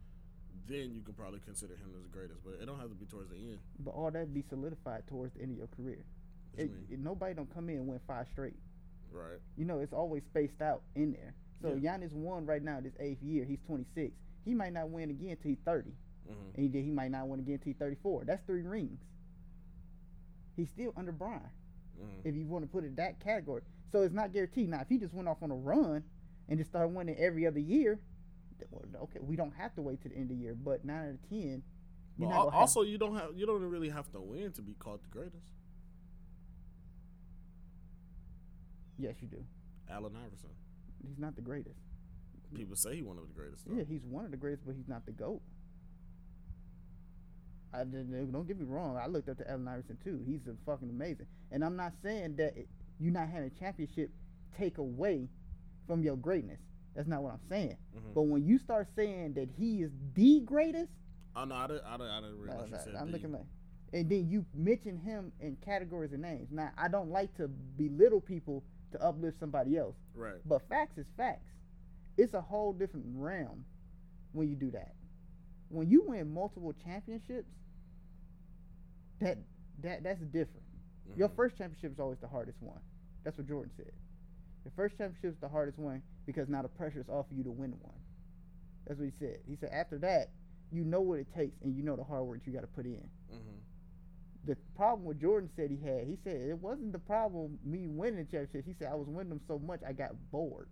then 0.68 0.92
you 0.94 1.02
can 1.02 1.14
probably 1.14 1.40
consider 1.40 1.74
him 1.74 1.90
as 1.96 2.02
the 2.02 2.08
greatest. 2.08 2.40
But 2.44 2.54
it 2.62 2.66
don't 2.66 2.78
have 2.80 2.88
to 2.88 2.94
be 2.94 3.06
towards 3.06 3.30
the 3.30 3.36
end. 3.36 3.58
But 3.78 3.90
all 3.90 4.10
that 4.10 4.32
be 4.32 4.44
solidified 4.48 5.06
towards 5.06 5.34
the 5.34 5.42
end 5.42 5.52
of 5.52 5.58
your 5.58 5.68
career. 5.68 6.04
It, 6.56 6.70
it- 6.90 6.98
nobody 6.98 7.34
don't 7.34 7.52
come 7.54 7.68
in 7.70 7.76
and 7.76 7.86
win 7.86 8.00
five 8.06 8.26
straight. 8.32 8.56
right? 9.12 9.38
You 9.56 9.64
know, 9.64 9.80
it's 9.80 9.92
always 9.92 10.22
spaced 10.24 10.60
out 10.62 10.82
in 10.94 11.12
there. 11.12 11.34
So 11.62 11.68
Giannis 11.82 12.12
won 12.12 12.46
right 12.46 12.62
now 12.62 12.80
this 12.80 12.94
eighth 13.00 13.22
year. 13.22 13.44
He's 13.44 13.58
26. 13.66 14.12
He 14.44 14.54
might 14.54 14.72
not 14.72 14.88
win 14.90 15.10
again 15.10 15.36
till 15.42 15.50
he's 15.50 15.58
30. 15.64 15.90
hmm 16.26 16.32
And 16.54 16.74
he, 16.74 16.82
he 16.82 16.90
might 16.90 17.10
not 17.10 17.28
win 17.28 17.40
again 17.40 17.58
till 17.58 17.66
he's 17.72 17.76
34. 17.76 18.24
That's 18.24 18.42
three 18.46 18.62
rings. 18.62 19.00
He's 20.56 20.68
still 20.70 20.92
under 20.96 21.12
Brian. 21.12 21.40
hmm 21.98 22.06
if 22.24 22.34
you 22.34 22.46
want 22.46 22.64
to 22.64 22.68
put 22.70 22.84
it 22.84 22.96
that 22.96 23.20
category. 23.20 23.62
So 23.92 24.02
it's 24.02 24.14
not 24.14 24.32
guaranteed. 24.32 24.68
Now, 24.70 24.80
if 24.80 24.88
he 24.88 24.96
just 24.98 25.12
went 25.14 25.28
off 25.28 25.42
on 25.42 25.50
a 25.50 25.54
run 25.56 26.02
and 26.48 26.58
just 26.58 26.70
started 26.70 26.94
winning 26.94 27.16
every 27.18 27.46
other 27.46 27.58
year, 27.58 27.98
well, 28.70 28.84
okay, 29.04 29.18
we 29.20 29.36
don't 29.36 29.54
have 29.56 29.74
to 29.76 29.82
wait 29.82 30.00
to 30.02 30.08
the 30.08 30.14
end 30.16 30.30
of 30.30 30.36
the 30.36 30.42
year. 30.42 30.54
But 30.54 30.84
nine 30.84 31.08
out 31.08 31.14
of 31.14 31.28
ten, 31.28 31.62
But 32.18 32.22
you're 32.22 32.28
not 32.30 32.36
al- 32.36 32.42
gonna 32.44 32.52
have- 32.56 32.60
also, 32.60 32.82
you 32.82 32.98
don't 32.98 33.14
have 33.16 33.36
you 33.36 33.46
don't 33.46 33.62
really 33.62 33.88
have 33.88 34.10
to 34.12 34.20
win 34.20 34.52
to 34.52 34.62
be 34.62 34.74
called 34.74 35.00
the 35.02 35.08
greatest. 35.08 35.44
Yes, 39.00 39.14
you 39.20 39.28
do. 39.28 39.42
Allen 39.90 40.12
Iverson. 40.16 40.50
He's 41.06 41.18
not 41.18 41.34
the 41.36 41.42
greatest. 41.42 41.78
People 42.54 42.76
say 42.76 42.96
he's 42.96 43.04
one 43.04 43.16
of 43.18 43.26
the 43.26 43.32
greatest. 43.34 43.64
Though. 43.66 43.76
Yeah, 43.76 43.84
he's 43.88 44.04
one 44.04 44.24
of 44.24 44.30
the 44.30 44.36
greatest, 44.36 44.64
but 44.66 44.74
he's 44.76 44.88
not 44.88 45.06
the 45.06 45.12
goat. 45.12 45.40
I 47.72 47.84
don't 47.84 48.46
get 48.48 48.58
me 48.58 48.64
wrong. 48.66 48.96
I 48.96 49.06
looked 49.06 49.28
up 49.28 49.38
to 49.38 49.48
Allen 49.48 49.68
Iverson 49.68 49.96
too. 50.02 50.20
He's 50.26 50.40
a 50.48 50.54
fucking 50.66 50.90
amazing. 50.90 51.26
And 51.52 51.64
I'm 51.64 51.76
not 51.76 51.92
saying 52.02 52.34
that 52.36 52.56
it, 52.56 52.68
you 52.98 53.12
not 53.12 53.28
having 53.28 53.46
a 53.46 53.58
championship 53.60 54.10
take 54.58 54.78
away 54.78 55.28
from 55.86 56.02
your 56.02 56.16
greatness. 56.16 56.58
That's 56.96 57.06
not 57.06 57.22
what 57.22 57.32
I'm 57.34 57.48
saying. 57.48 57.76
Mhm. 57.96 58.14
But 58.14 58.22
when 58.22 58.44
you 58.44 58.58
start 58.58 58.88
saying 58.96 59.34
that 59.34 59.48
he 59.56 59.82
is 59.82 59.92
the 60.14 60.40
greatest, 60.40 60.90
Oh 61.36 61.44
no, 61.44 61.54
I 61.54 61.68
didn't. 61.68 61.84
I 61.84 61.92
didn't, 61.96 62.10
I 62.10 62.20
didn't 62.22 62.36
No, 62.38 62.42
realize 62.42 62.70
no, 62.72 62.78
said 62.78 62.94
I'm 62.96 63.06
the- 63.06 63.12
looking 63.12 63.30
like, 63.32 63.46
and 63.92 64.10
then 64.10 64.28
you 64.28 64.44
mention 64.52 64.98
him 64.98 65.30
in 65.38 65.54
categories 65.64 66.12
and 66.12 66.22
names. 66.22 66.48
Now, 66.50 66.72
I 66.76 66.88
don't 66.88 67.10
like 67.10 67.32
to 67.36 67.46
belittle 67.46 68.20
people 68.20 68.64
to 68.92 69.02
uplift 69.04 69.38
somebody 69.40 69.76
else, 69.76 69.96
right. 70.14 70.36
but 70.46 70.62
facts 70.68 70.98
is 70.98 71.06
facts. 71.16 71.50
It's 72.16 72.34
a 72.34 72.40
whole 72.40 72.72
different 72.72 73.06
realm 73.14 73.64
when 74.32 74.48
you 74.48 74.56
do 74.56 74.70
that. 74.72 74.94
When 75.68 75.88
you 75.88 76.02
win 76.06 76.32
multiple 76.32 76.72
championships, 76.84 77.48
that 79.20 79.38
that 79.82 80.02
that's 80.02 80.20
different. 80.20 80.64
Your 81.16 81.28
Mhm. 81.28 81.36
first 81.36 81.56
championship 81.56 81.92
is 81.92 81.98
always 82.00 82.18
the 82.20 82.28
hardest 82.28 82.60
one. 82.62 82.80
That's 83.24 83.36
what 83.38 83.46
Jordan 83.46 83.72
said. 83.76 83.92
The 84.64 84.70
first 84.70 84.96
championship 84.96 85.34
is 85.34 85.40
the 85.40 85.48
hardest 85.48 85.78
one 85.78 86.02
because 86.26 86.48
now 86.48 86.62
the 86.62 86.68
pressure 86.68 87.00
is 87.00 87.08
off 87.08 87.30
of 87.30 87.36
you 87.36 87.44
to 87.44 87.50
win 87.50 87.72
one. 87.80 87.98
That's 88.86 88.98
what 88.98 89.06
he 89.06 89.12
said. 89.18 89.40
He 89.46 89.56
said 89.56 89.70
after 89.72 89.98
that, 89.98 90.30
you 90.70 90.84
know 90.84 91.00
what 91.00 91.18
it 91.18 91.32
takes 91.34 91.60
and 91.62 91.74
you 91.74 91.82
know 91.82 91.96
the 91.96 92.04
hard 92.04 92.24
work 92.26 92.40
you 92.46 92.52
got 92.52 92.60
to 92.60 92.66
put 92.68 92.86
in. 92.86 93.08
Mhm. 93.32 93.60
The 94.44 94.56
problem 94.74 95.04
with 95.04 95.20
Jordan 95.20 95.50
said 95.54 95.70
he 95.70 95.76
had, 95.86 96.06
he 96.06 96.16
said 96.24 96.36
it 96.40 96.58
wasn't 96.58 96.92
the 96.92 96.98
problem 96.98 97.58
me 97.64 97.86
winning 97.88 98.24
the 98.24 98.24
championship. 98.24 98.64
He 98.66 98.74
said 98.78 98.88
I 98.90 98.94
was 98.94 99.06
winning 99.08 99.28
them 99.30 99.40
so 99.46 99.58
much 99.58 99.80
I 99.86 99.92
got 99.92 100.12
bored. 100.30 100.68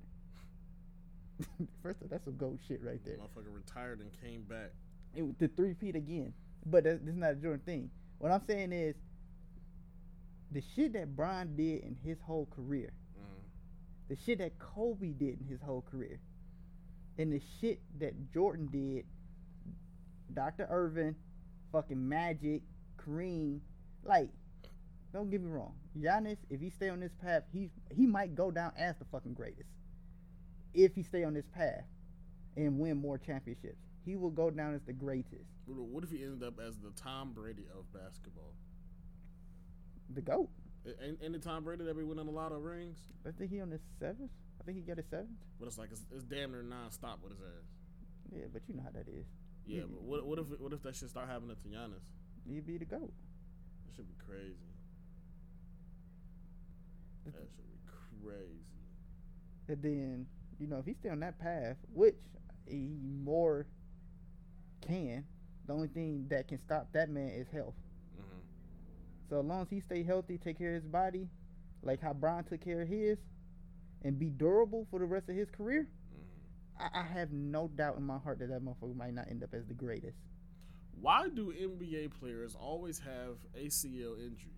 First 1.82 1.98
of 2.00 2.04
all, 2.04 2.08
that's 2.10 2.24
some 2.24 2.36
gold 2.36 2.58
shit 2.66 2.80
right 2.82 3.00
there. 3.04 3.16
Motherfucker 3.16 3.54
retired 3.54 4.00
and 4.00 4.10
came 4.22 4.42
back. 4.42 4.70
It, 5.14 5.38
the 5.38 5.48
three 5.48 5.74
peat 5.74 5.96
again. 5.96 6.32
But 6.66 6.84
that, 6.84 7.04
this 7.04 7.14
is 7.14 7.20
not 7.20 7.32
a 7.32 7.36
Jordan 7.36 7.62
thing. 7.64 7.90
What 8.18 8.32
I'm 8.32 8.42
saying 8.46 8.72
is 8.72 8.96
the 10.50 10.62
shit 10.74 10.94
that 10.94 11.14
Brian 11.14 11.54
did 11.56 11.84
in 11.84 11.96
his 12.02 12.18
whole 12.20 12.46
career, 12.46 12.92
Mhm. 13.18 14.08
the 14.08 14.16
shit 14.16 14.38
that 14.38 14.58
Kobe 14.58 15.12
did 15.12 15.40
in 15.40 15.46
his 15.46 15.60
whole 15.60 15.82
career, 15.82 16.18
and 17.18 17.32
the 17.32 17.40
shit 17.60 17.80
that 18.00 18.32
Jordan 18.32 18.66
did, 18.72 19.04
Dr. 20.32 20.66
Irvin, 20.70 21.14
fucking 21.70 22.08
Magic, 22.08 22.62
Kareem, 23.08 23.60
like, 24.04 24.28
don't 25.12 25.30
get 25.30 25.40
me 25.42 25.50
wrong. 25.50 25.74
Giannis, 25.98 26.36
if 26.50 26.60
he 26.60 26.70
stay 26.70 26.88
on 26.88 27.00
this 27.00 27.12
path, 27.22 27.44
he 27.52 27.70
he 27.94 28.06
might 28.06 28.34
go 28.34 28.50
down 28.50 28.72
as 28.76 28.96
the 28.98 29.04
fucking 29.06 29.34
greatest. 29.34 29.70
If 30.74 30.94
he 30.94 31.02
stay 31.02 31.24
on 31.24 31.34
this 31.34 31.46
path 31.46 31.84
and 32.56 32.78
win 32.78 32.98
more 32.98 33.16
championships, 33.18 33.78
he 34.04 34.16
will 34.16 34.30
go 34.30 34.50
down 34.50 34.74
as 34.74 34.82
the 34.82 34.92
greatest. 34.92 35.46
What 35.66 36.04
if 36.04 36.10
he 36.10 36.22
ended 36.22 36.42
up 36.46 36.58
as 36.60 36.78
the 36.78 36.90
Tom 36.90 37.32
Brady 37.32 37.64
of 37.76 37.90
basketball? 37.92 38.54
The 40.14 40.22
GOAT. 40.22 40.48
Ain't, 41.02 41.18
ain't 41.22 41.34
it 41.34 41.42
Tom 41.42 41.64
Brady 41.64 41.84
that 41.84 41.96
be 41.96 42.02
winning 42.04 42.28
a 42.28 42.30
lot 42.30 42.52
of 42.52 42.62
rings? 42.62 42.98
I 43.26 43.30
think 43.32 43.50
he 43.50 43.60
on 43.60 43.70
his 43.70 43.82
seventh. 43.98 44.30
I 44.60 44.64
think 44.64 44.76
he 44.78 44.82
got 44.82 44.96
his 44.96 45.06
seventh. 45.10 45.28
But 45.58 45.66
it's 45.66 45.78
like 45.78 45.90
it's, 45.90 46.04
it's 46.14 46.24
damn 46.24 46.52
near 46.52 46.62
non-stop 46.62 47.20
with 47.22 47.32
his 47.32 47.40
ass. 47.40 47.66
Yeah, 48.34 48.44
but 48.52 48.62
you 48.68 48.74
know 48.74 48.82
how 48.82 48.90
that 48.90 49.08
is. 49.08 49.26
Yeah, 49.66 49.80
Yeah. 49.80 49.84
but 49.90 50.02
what 50.02 50.26
what 50.26 50.38
if 50.38 50.46
what 50.60 50.72
if 50.72 50.82
that 50.82 50.96
shit 50.96 51.10
start 51.10 51.28
happening 51.28 51.56
to 51.56 51.68
Giannis? 51.68 52.04
He'd 52.48 52.66
be 52.66 52.78
the 52.78 52.84
goat. 52.84 53.12
That 53.86 53.94
should 53.96 54.08
be 54.08 54.14
crazy. 54.24 54.72
That 57.24 57.34
should 57.34 57.56
be 57.56 57.78
crazy. 57.86 58.84
And 59.68 59.82
then, 59.82 60.26
you 60.58 60.66
know, 60.66 60.78
if 60.78 60.86
he 60.86 60.94
stay 60.94 61.08
on 61.10 61.20
that 61.20 61.38
path, 61.38 61.76
which 61.92 62.16
he 62.66 62.96
more 63.24 63.66
can, 64.80 65.24
the 65.66 65.72
only 65.72 65.88
thing 65.88 66.26
that 66.30 66.48
can 66.48 66.58
stop 66.58 66.92
that 66.92 67.08
man 67.10 67.28
is 67.30 67.48
health. 67.48 67.74
hmm 68.16 68.40
So 69.28 69.40
as 69.40 69.44
long 69.44 69.62
as 69.62 69.68
he 69.70 69.80
stay 69.80 70.02
healthy, 70.02 70.38
take 70.38 70.58
care 70.58 70.76
of 70.76 70.82
his 70.82 70.90
body, 70.90 71.28
like 71.82 72.00
how 72.00 72.12
Brian 72.12 72.44
took 72.44 72.60
care 72.60 72.82
of 72.82 72.88
his, 72.88 73.18
and 74.02 74.18
be 74.18 74.30
durable 74.30 74.86
for 74.90 74.98
the 74.98 75.06
rest 75.06 75.28
of 75.28 75.36
his 75.36 75.50
career, 75.50 75.88
hmm 76.12 76.48
I, 76.78 77.00
I 77.00 77.02
have 77.04 77.32
no 77.32 77.68
doubt 77.68 77.96
in 77.96 78.04
my 78.04 78.18
heart 78.18 78.38
that 78.40 78.48
that 78.48 78.62
motherfucker 78.62 78.96
might 78.96 79.14
not 79.14 79.28
end 79.28 79.42
up 79.44 79.54
as 79.54 79.66
the 79.66 79.74
greatest. 79.74 80.18
Why 81.00 81.28
do 81.28 81.52
NBA 81.52 82.18
players 82.18 82.54
always 82.54 82.98
have 83.00 83.36
ACL 83.56 84.18
injuries? 84.18 84.54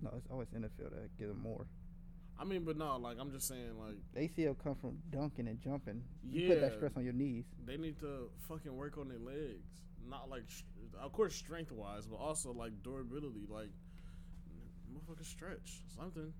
No, 0.00 0.10
it's 0.16 0.26
always 0.30 0.48
NFL 0.48 0.90
that 0.90 1.16
get 1.18 1.28
them 1.28 1.40
more. 1.42 1.66
I 2.40 2.44
mean, 2.44 2.62
but 2.64 2.76
no, 2.76 2.96
like 2.98 3.16
I'm 3.18 3.32
just 3.32 3.48
saying, 3.48 3.72
like 3.78 3.96
ACL 4.16 4.56
come 4.62 4.76
from 4.76 4.98
dunking 5.10 5.48
and 5.48 5.60
jumping. 5.60 6.02
You 6.22 6.48
put 6.48 6.60
that 6.60 6.74
stress 6.74 6.92
on 6.96 7.04
your 7.04 7.12
knees. 7.12 7.44
they 7.66 7.76
need 7.76 7.98
to 8.00 8.30
fucking 8.48 8.74
work 8.74 8.96
on 8.96 9.08
their 9.08 9.18
legs. 9.18 9.66
Not 10.08 10.30
like, 10.30 10.44
of 11.02 11.12
course, 11.12 11.34
strength 11.34 11.72
wise, 11.72 12.06
but 12.06 12.16
also 12.16 12.52
like 12.52 12.72
durability. 12.82 13.46
Like, 13.48 13.70
motherfucker, 14.92 15.24
stretch 15.24 15.82
something. 15.96 16.32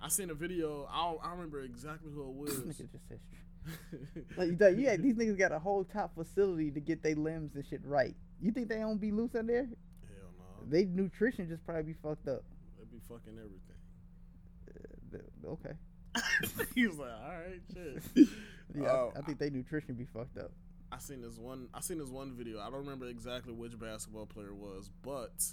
I 0.00 0.08
seen 0.08 0.30
a 0.30 0.34
video. 0.34 0.86
I 0.92 1.16
I 1.26 1.30
remember 1.32 1.62
exactly 1.62 2.10
who 2.12 2.22
it 2.22 2.34
was. 2.34 2.60
nigga 2.60 2.90
just 2.92 3.08
said. 3.08 3.20
Like, 4.36 4.48
you 4.48 4.76
yeah, 4.78 4.96
these 4.96 5.14
niggas 5.14 5.38
got 5.38 5.52
a 5.52 5.58
whole 5.58 5.84
top 5.84 6.14
facility 6.14 6.70
to 6.70 6.80
get 6.80 7.02
their 7.02 7.14
limbs 7.14 7.54
and 7.54 7.64
shit 7.64 7.80
right. 7.84 8.14
You 8.40 8.50
think 8.52 8.68
they 8.68 8.78
don't 8.78 9.00
be 9.00 9.10
loose 9.12 9.34
in 9.34 9.46
there? 9.46 9.64
Hell 9.64 10.30
no, 10.38 10.68
They 10.70 10.84
nutrition 10.84 11.48
just 11.48 11.64
probably 11.64 11.84
be 11.84 11.98
fucked 12.02 12.28
up. 12.28 12.42
they 12.78 12.84
be 12.90 13.00
fucking 13.08 13.38
everything. 13.38 15.20
Uh, 15.44 15.48
okay. 15.52 15.74
he 16.74 16.86
was 16.86 16.98
like, 16.98 17.10
all 17.10 17.28
right, 17.30 17.60
shit. 17.72 18.28
Yeah, 18.74 18.88
Oh, 18.88 19.12
I, 19.14 19.18
I 19.18 19.22
think 19.22 19.38
they 19.38 19.50
nutrition 19.50 19.94
be 19.96 20.06
fucked 20.06 20.38
up. 20.38 20.50
I 20.90 20.98
seen 20.98 21.20
this 21.20 21.36
one. 21.36 21.68
I 21.74 21.80
seen 21.80 21.98
this 21.98 22.08
one 22.08 22.32
video. 22.34 22.58
I 22.58 22.64
don't 22.70 22.80
remember 22.80 23.06
exactly 23.06 23.52
which 23.52 23.78
basketball 23.78 24.24
player 24.24 24.48
it 24.48 24.56
was, 24.56 24.88
but 25.02 25.44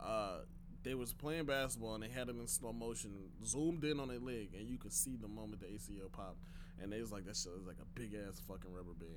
uh, 0.00 0.38
they 0.84 0.94
was 0.94 1.12
playing 1.12 1.46
basketball 1.46 1.94
and 1.94 2.02
they 2.04 2.08
had 2.08 2.28
it 2.28 2.36
in 2.36 2.46
slow 2.46 2.72
motion, 2.72 3.10
zoomed 3.44 3.82
in 3.84 3.98
on 3.98 4.06
their 4.08 4.20
leg, 4.20 4.50
and 4.56 4.68
you 4.68 4.78
could 4.78 4.92
see 4.92 5.16
the 5.20 5.26
moment 5.26 5.60
the 5.60 5.66
ACL 5.66 6.12
popped, 6.12 6.38
and 6.82 6.92
they 6.92 7.00
was 7.00 7.12
like, 7.12 7.26
that 7.26 7.36
shit 7.36 7.52
was 7.56 7.66
like 7.66 7.78
a 7.80 7.98
big 7.98 8.14
ass 8.14 8.40
fucking 8.46 8.72
rubber 8.72 8.94
band. 8.98 9.10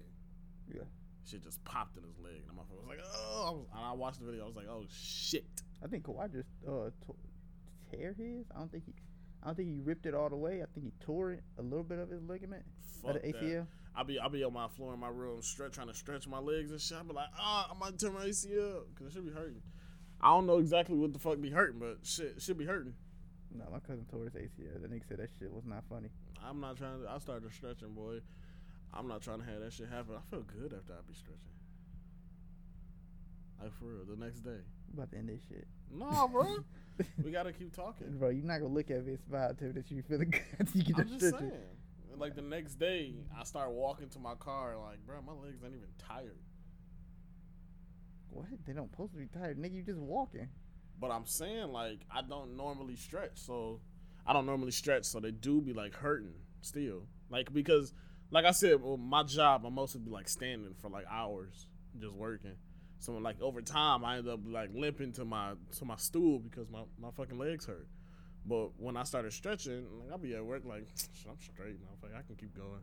Yeah. 0.73 0.83
Shit 1.25 1.43
just 1.43 1.63
popped 1.63 1.97
in 1.97 2.03
his 2.03 2.17
leg, 2.17 2.41
and 2.41 2.49
the 2.49 2.53
motherfucker 2.53 2.79
was 2.79 2.87
like, 2.87 2.99
oh. 3.05 3.45
I 3.47 3.51
was, 3.51 3.65
and 3.75 3.85
I 3.85 3.91
watched 3.93 4.19
the 4.19 4.25
video. 4.25 4.43
I 4.43 4.47
was 4.47 4.55
like, 4.55 4.67
oh 4.69 4.85
shit. 4.89 5.45
I 5.83 5.87
think 5.87 6.03
Kawhi 6.03 6.31
just 6.31 6.49
uh 6.67 6.89
tear 7.91 8.13
his. 8.17 8.45
I 8.55 8.59
don't 8.59 8.71
think 8.71 8.85
he. 8.85 8.93
I 9.43 9.47
don't 9.47 9.55
think 9.55 9.69
he 9.69 9.79
ripped 9.79 10.05
it 10.05 10.13
all 10.13 10.29
the 10.29 10.35
way. 10.35 10.61
I 10.61 10.65
think 10.73 10.85
he 10.85 10.93
tore 11.03 11.31
it 11.31 11.43
a 11.57 11.61
little 11.61 11.83
bit 11.83 11.97
of 11.97 12.09
his 12.09 12.21
ligament 12.23 12.63
Fuck 13.01 13.15
of 13.15 13.21
the 13.21 13.31
that. 13.31 13.67
I'll 13.95 14.03
be 14.05 14.19
I'll 14.19 14.29
be 14.29 14.43
on 14.43 14.53
my 14.53 14.67
floor 14.67 14.93
in 14.93 14.99
my 14.99 15.09
room, 15.09 15.41
stretch 15.41 15.73
trying 15.73 15.87
to 15.87 15.93
stretch 15.93 16.27
my 16.27 16.39
legs 16.39 16.71
and 16.71 16.79
shit. 16.79 16.97
I'll 16.97 17.03
be 17.03 17.13
like, 17.13 17.29
ah, 17.37 17.67
I'm 17.69 17.77
about 17.77 17.97
to 17.97 18.05
tear 18.05 18.13
my 18.13 18.25
ACL 18.25 18.83
because 18.93 19.07
it 19.07 19.13
should 19.13 19.25
be 19.25 19.33
hurting. 19.33 19.61
I 20.21 20.29
don't 20.29 20.45
know 20.45 20.59
exactly 20.59 20.97
what 20.97 21.13
the 21.13 21.19
fuck 21.19 21.41
be 21.41 21.49
hurting, 21.49 21.79
but 21.79 21.97
shit 22.03 22.33
it 22.37 22.41
should 22.41 22.57
be 22.57 22.65
hurting. 22.65 22.93
No, 23.53 23.65
my 23.71 23.79
cousin 23.79 24.05
tore 24.09 24.23
his 24.23 24.33
ACL. 24.33 24.81
The 24.81 24.87
nigga 24.87 25.07
said 25.07 25.17
that 25.17 25.29
shit 25.39 25.51
was 25.51 25.65
not 25.65 25.83
funny. 25.89 26.09
I'm 26.47 26.59
not 26.59 26.77
trying 26.77 27.01
to. 27.01 27.09
I 27.09 27.17
started 27.19 27.51
stretching, 27.53 27.93
boy. 27.93 28.19
I'm 28.93 29.07
not 29.07 29.21
trying 29.21 29.39
to 29.39 29.45
have 29.45 29.61
that 29.61 29.73
shit 29.73 29.89
happen. 29.89 30.15
I 30.15 30.29
feel 30.29 30.41
good 30.43 30.73
after 30.73 30.93
I 30.93 31.01
be 31.07 31.13
stretching. 31.13 31.55
Like 33.61 33.73
for 33.77 33.85
real, 33.85 34.05
the 34.05 34.23
next 34.23 34.39
day. 34.41 34.59
About 34.93 35.11
to 35.11 35.17
end 35.17 35.29
this 35.29 35.41
shit. 35.47 35.67
Nah, 35.93 36.27
bro. 36.27 36.57
we 37.23 37.31
gotta 37.31 37.53
keep 37.53 37.73
talking. 37.75 38.17
Bro, 38.17 38.29
you're 38.29 38.45
not 38.45 38.59
gonna 38.59 38.73
look 38.73 38.89
at 38.91 39.01
Vince 39.03 39.21
Vibe 39.31 39.59
too 39.59 39.71
that 39.73 39.89
you 39.91 40.01
feeling 40.01 40.31
good. 40.57 40.67
you 40.73 40.83
get 40.83 40.99
I'm 40.99 41.07
just 41.07 41.27
stretcher. 41.27 41.37
saying. 41.39 42.17
Like 42.17 42.35
the 42.35 42.41
next 42.41 42.75
day, 42.75 43.13
I 43.39 43.43
start 43.43 43.71
walking 43.71 44.09
to 44.09 44.19
my 44.19 44.35
car. 44.35 44.75
Like, 44.77 44.99
bro, 45.05 45.21
my 45.21 45.33
legs 45.33 45.63
ain't 45.63 45.75
even 45.75 45.87
tired. 45.97 46.37
What? 48.29 48.45
They 48.65 48.73
don't 48.73 48.91
supposed 48.91 49.13
to 49.13 49.17
be 49.19 49.27
tired, 49.27 49.57
nigga. 49.57 49.75
You 49.75 49.83
just 49.83 49.99
walking. 49.99 50.49
But 50.99 51.11
I'm 51.11 51.25
saying 51.25 51.71
like 51.71 52.01
I 52.13 52.21
don't 52.21 52.57
normally 52.57 52.95
stretch, 52.95 53.31
so 53.35 53.79
I 54.25 54.33
don't 54.33 54.45
normally 54.45 54.71
stretch, 54.71 55.05
so 55.05 55.19
they 55.19 55.31
do 55.31 55.61
be 55.61 55.73
like 55.73 55.93
hurting 55.93 56.33
still. 56.61 57.03
Like 57.29 57.51
because, 57.53 57.93
like 58.29 58.45
I 58.45 58.51
said, 58.51 58.81
well, 58.81 58.97
my 58.97 59.23
job 59.23 59.65
I 59.65 59.69
mostly 59.69 60.01
be 60.01 60.11
like 60.11 60.29
standing 60.29 60.73
for 60.79 60.89
like 60.89 61.05
hours, 61.09 61.67
just 61.99 62.13
working. 62.13 62.55
So 62.99 63.13
like 63.13 63.41
over 63.41 63.61
time, 63.61 64.05
I 64.05 64.17
end 64.17 64.27
up 64.27 64.41
like 64.45 64.69
limping 64.73 65.13
to 65.13 65.25
my 65.25 65.53
to 65.77 65.85
my 65.85 65.95
stool 65.95 66.39
because 66.39 66.69
my 66.69 66.83
my 66.99 67.09
fucking 67.11 67.37
legs 67.37 67.65
hurt. 67.65 67.87
But 68.45 68.79
when 68.79 68.97
I 68.97 69.03
started 69.03 69.33
stretching, 69.33 69.87
like 69.99 70.11
I'll 70.11 70.17
be 70.17 70.35
at 70.35 70.45
work 70.45 70.63
like 70.65 70.87
I'm 71.29 71.39
straight, 71.39 71.77
motherfucker. 71.81 72.17
I 72.17 72.21
can 72.21 72.35
keep 72.35 72.55
going. 72.55 72.81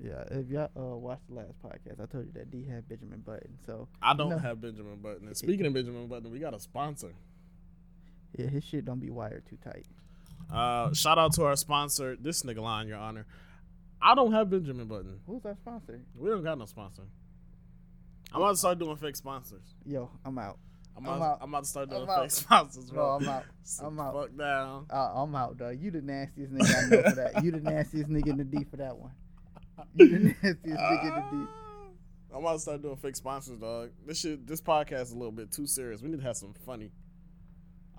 Yeah, 0.00 0.24
if 0.30 0.48
y'all 0.48 0.70
uh, 0.76 0.96
watched 0.96 1.28
the 1.28 1.34
last 1.34 1.62
podcast, 1.62 2.02
I 2.02 2.06
told 2.06 2.26
you 2.26 2.32
that 2.32 2.50
D 2.50 2.64
had 2.64 2.88
Benjamin 2.88 3.20
Button. 3.20 3.58
So 3.64 3.88
I 4.00 4.14
don't 4.14 4.38
have 4.38 4.60
Benjamin 4.60 4.96
Button. 5.00 5.26
And 5.26 5.36
speaking 5.38 5.66
of 5.66 5.74
Benjamin 5.74 6.06
Button, 6.08 6.30
we 6.30 6.38
got 6.38 6.54
a 6.54 6.60
sponsor. 6.60 7.12
Yeah, 8.36 8.46
his 8.46 8.64
shit 8.64 8.84
don't 8.84 9.00
be 9.00 9.10
wired 9.10 9.44
too 9.48 9.58
tight. 9.64 9.86
Uh, 10.52 10.92
shout 10.92 11.18
out 11.18 11.32
to 11.34 11.44
our 11.44 11.56
sponsor, 11.56 12.16
this 12.20 12.42
nigga 12.42 12.58
line, 12.60 12.88
Your 12.88 12.98
Honor. 12.98 13.26
I 14.00 14.14
don't 14.14 14.32
have 14.32 14.50
Benjamin 14.50 14.86
Button. 14.86 15.20
Who's 15.26 15.44
our 15.46 15.54
sponsor? 15.56 16.00
We 16.16 16.28
don't 16.28 16.42
got 16.42 16.58
no 16.58 16.66
sponsor. 16.66 17.02
I'm 18.32 18.40
about 18.42 18.52
to 18.52 18.56
start 18.56 18.78
doing 18.78 18.96
fake 18.96 19.16
sponsors. 19.16 19.74
Yo, 19.86 20.10
I'm 20.24 20.38
out. 20.38 20.58
I'm, 20.96 21.06
I'm 21.06 21.16
about, 21.16 21.30
out. 21.32 21.38
I'm 21.42 21.48
about 21.50 21.64
to 21.64 21.68
start 21.70 21.88
doing 21.90 22.02
I'm 22.02 22.08
fake 22.08 22.16
out. 22.16 22.32
sponsors, 22.32 22.88
No, 22.88 22.94
bro. 22.94 23.10
I'm 23.16 23.28
out. 23.28 23.44
I'm 23.82 24.00
out. 24.00 24.14
Fuck 24.14 24.36
down. 24.36 24.86
Uh, 24.90 25.22
I'm 25.22 25.34
out, 25.34 25.56
dog. 25.56 25.78
You 25.80 25.90
the 25.90 26.02
nastiest 26.02 26.52
nigga 26.52 26.76
I 26.76 26.88
know 26.88 27.02
for 27.10 27.16
that. 27.16 27.44
You 27.44 27.50
the 27.52 27.60
nastiest 27.60 28.10
nigga 28.10 28.28
in 28.28 28.36
the 28.38 28.44
D 28.44 28.64
for 28.64 28.76
that 28.78 28.96
one. 28.96 29.12
You 29.94 30.08
the 30.08 30.18
nastiest 30.18 30.64
nigga 30.64 31.02
in 31.02 31.14
the 31.14 31.44
D. 31.44 31.50
I'm 32.34 32.38
about 32.40 32.54
to 32.54 32.58
start 32.60 32.82
doing 32.82 32.96
fake 32.96 33.16
sponsors, 33.16 33.58
dog. 33.58 33.90
This 34.06 34.18
shit, 34.20 34.46
this 34.46 34.60
podcast 34.60 35.02
is 35.02 35.12
a 35.12 35.16
little 35.16 35.32
bit 35.32 35.52
too 35.52 35.66
serious. 35.66 36.00
We 36.02 36.08
need 36.08 36.20
to 36.20 36.26
have 36.26 36.36
some 36.36 36.54
funny. 36.66 36.90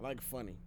I 0.04 0.08
like 0.08 0.22
funny. 0.22 0.58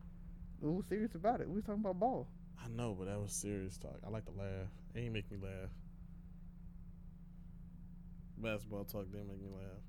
We 0.61 0.71
was 0.71 0.87
serious 0.89 1.15
about 1.15 1.41
it. 1.43 1.49
We 1.49 1.57
was 1.57 1.65
talking 1.65 1.83
about 1.83 1.99
ball. 2.01 2.27
I 2.65 2.69
know, 2.69 2.97
but 2.99 3.07
that 3.07 3.21
was 3.21 3.33
serious 3.33 3.77
talk. 3.77 3.99
I 4.07 4.09
like 4.09 4.25
to 4.25 4.33
laugh. 4.33 4.69
It 4.95 5.01
ain't 5.01 5.13
make 5.13 5.31
me 5.31 5.37
laugh. 5.43 5.69
Basketball 8.39 8.85
talk 8.85 9.11
didn't 9.13 9.29
make 9.29 9.41
me 9.43 9.49
laugh. 9.53 9.83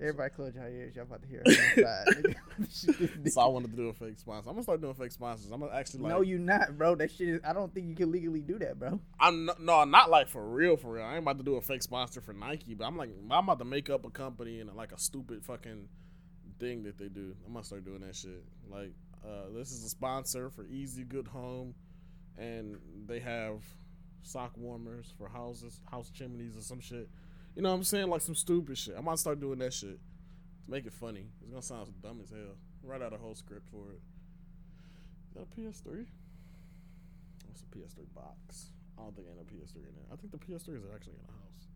Everybody 0.00 0.30
close 0.34 0.54
your 0.54 0.68
ears. 0.68 0.96
Y'all 0.96 1.04
about 1.04 1.22
to 1.22 1.28
hear 1.28 1.42
us 1.46 1.56
on 1.56 1.64
the 1.76 1.82
side. 1.82 2.06
nigga. 2.24 2.36
Shit, 2.58 2.98
this 2.98 3.10
nigga- 3.10 3.30
So 3.30 3.40
I 3.42 3.46
wanted 3.46 3.70
to 3.72 3.76
do 3.76 3.88
a 3.88 3.92
fake 3.92 4.18
sponsor. 4.18 4.48
I'm 4.48 4.54
gonna 4.56 4.62
start 4.64 4.80
doing 4.80 4.94
fake 4.94 5.12
sponsors. 5.12 5.50
I'm 5.52 5.60
gonna 5.60 5.72
actually 5.72 6.00
like. 6.00 6.12
no, 6.12 6.20
you 6.22 6.38
not, 6.38 6.76
bro. 6.76 6.94
That 6.96 7.10
shit 7.12 7.28
is. 7.28 7.40
I 7.44 7.52
don't 7.52 7.72
think 7.72 7.86
you 7.88 7.94
can 7.94 8.10
legally 8.10 8.40
do 8.40 8.58
that, 8.58 8.78
bro. 8.78 8.98
I'm 9.20 9.44
not, 9.44 9.60
no, 9.60 9.84
not 9.84 10.10
like 10.10 10.28
for 10.28 10.42
real, 10.42 10.76
for 10.76 10.92
real. 10.94 11.04
I 11.04 11.10
ain't 11.14 11.22
about 11.22 11.38
to 11.38 11.44
do 11.44 11.56
a 11.56 11.60
fake 11.60 11.82
sponsor 11.82 12.20
for 12.22 12.32
Nike, 12.32 12.74
but 12.74 12.86
I'm 12.86 12.96
like, 12.96 13.10
I'm 13.30 13.44
about 13.44 13.58
to 13.60 13.64
make 13.64 13.88
up 13.90 14.04
a 14.04 14.10
company 14.10 14.60
and 14.60 14.74
like 14.74 14.92
a 14.92 14.98
stupid 14.98 15.44
fucking 15.44 15.88
thing 16.64 16.82
that 16.84 16.96
they 16.96 17.08
do. 17.08 17.36
I'm 17.46 17.52
gonna 17.52 17.64
start 17.64 17.84
doing 17.84 18.00
that 18.00 18.16
shit. 18.16 18.42
Like, 18.70 18.92
uh, 19.22 19.52
this 19.54 19.70
is 19.70 19.84
a 19.84 19.88
sponsor 19.88 20.48
for 20.48 20.64
Easy 20.64 21.04
Good 21.04 21.28
Home, 21.28 21.74
and 22.38 22.78
they 23.06 23.20
have 23.20 23.62
sock 24.22 24.52
warmers 24.56 25.12
for 25.18 25.28
houses, 25.28 25.80
house 25.90 26.10
chimneys, 26.10 26.56
or 26.56 26.62
some 26.62 26.80
shit. 26.80 27.10
You 27.54 27.62
know 27.62 27.68
what 27.68 27.76
I'm 27.76 27.84
saying? 27.84 28.08
Like 28.08 28.22
some 28.22 28.34
stupid 28.34 28.78
shit. 28.78 28.94
I'm 28.96 29.04
gonna 29.04 29.18
start 29.18 29.40
doing 29.40 29.58
that 29.58 29.74
shit 29.74 29.98
to 30.64 30.70
make 30.70 30.86
it 30.86 30.94
funny. 30.94 31.26
It's 31.42 31.50
gonna 31.50 31.62
sound 31.62 31.92
dumb 32.02 32.20
as 32.22 32.30
hell. 32.30 32.56
Write 32.82 33.02
out 33.02 33.12
a 33.12 33.18
whole 33.18 33.34
script 33.34 33.68
for 33.70 33.92
it. 33.92 34.00
Is 35.28 35.34
that 35.34 35.42
a 35.42 35.60
PS3? 35.60 36.06
What's 37.46 37.62
a 37.62 37.66
PS3 37.76 38.06
box? 38.14 38.70
I 38.98 39.02
don't 39.02 39.14
think 39.14 39.28
ain't 39.28 39.36
no 39.36 39.42
PS3 39.42 39.76
in 39.76 39.94
there. 39.96 40.06
I 40.10 40.16
think 40.16 40.32
the 40.32 40.38
PS3 40.38 40.78
is 40.78 40.84
actually 40.94 41.14
in 41.14 41.26
the 41.26 41.32
house. 41.32 41.68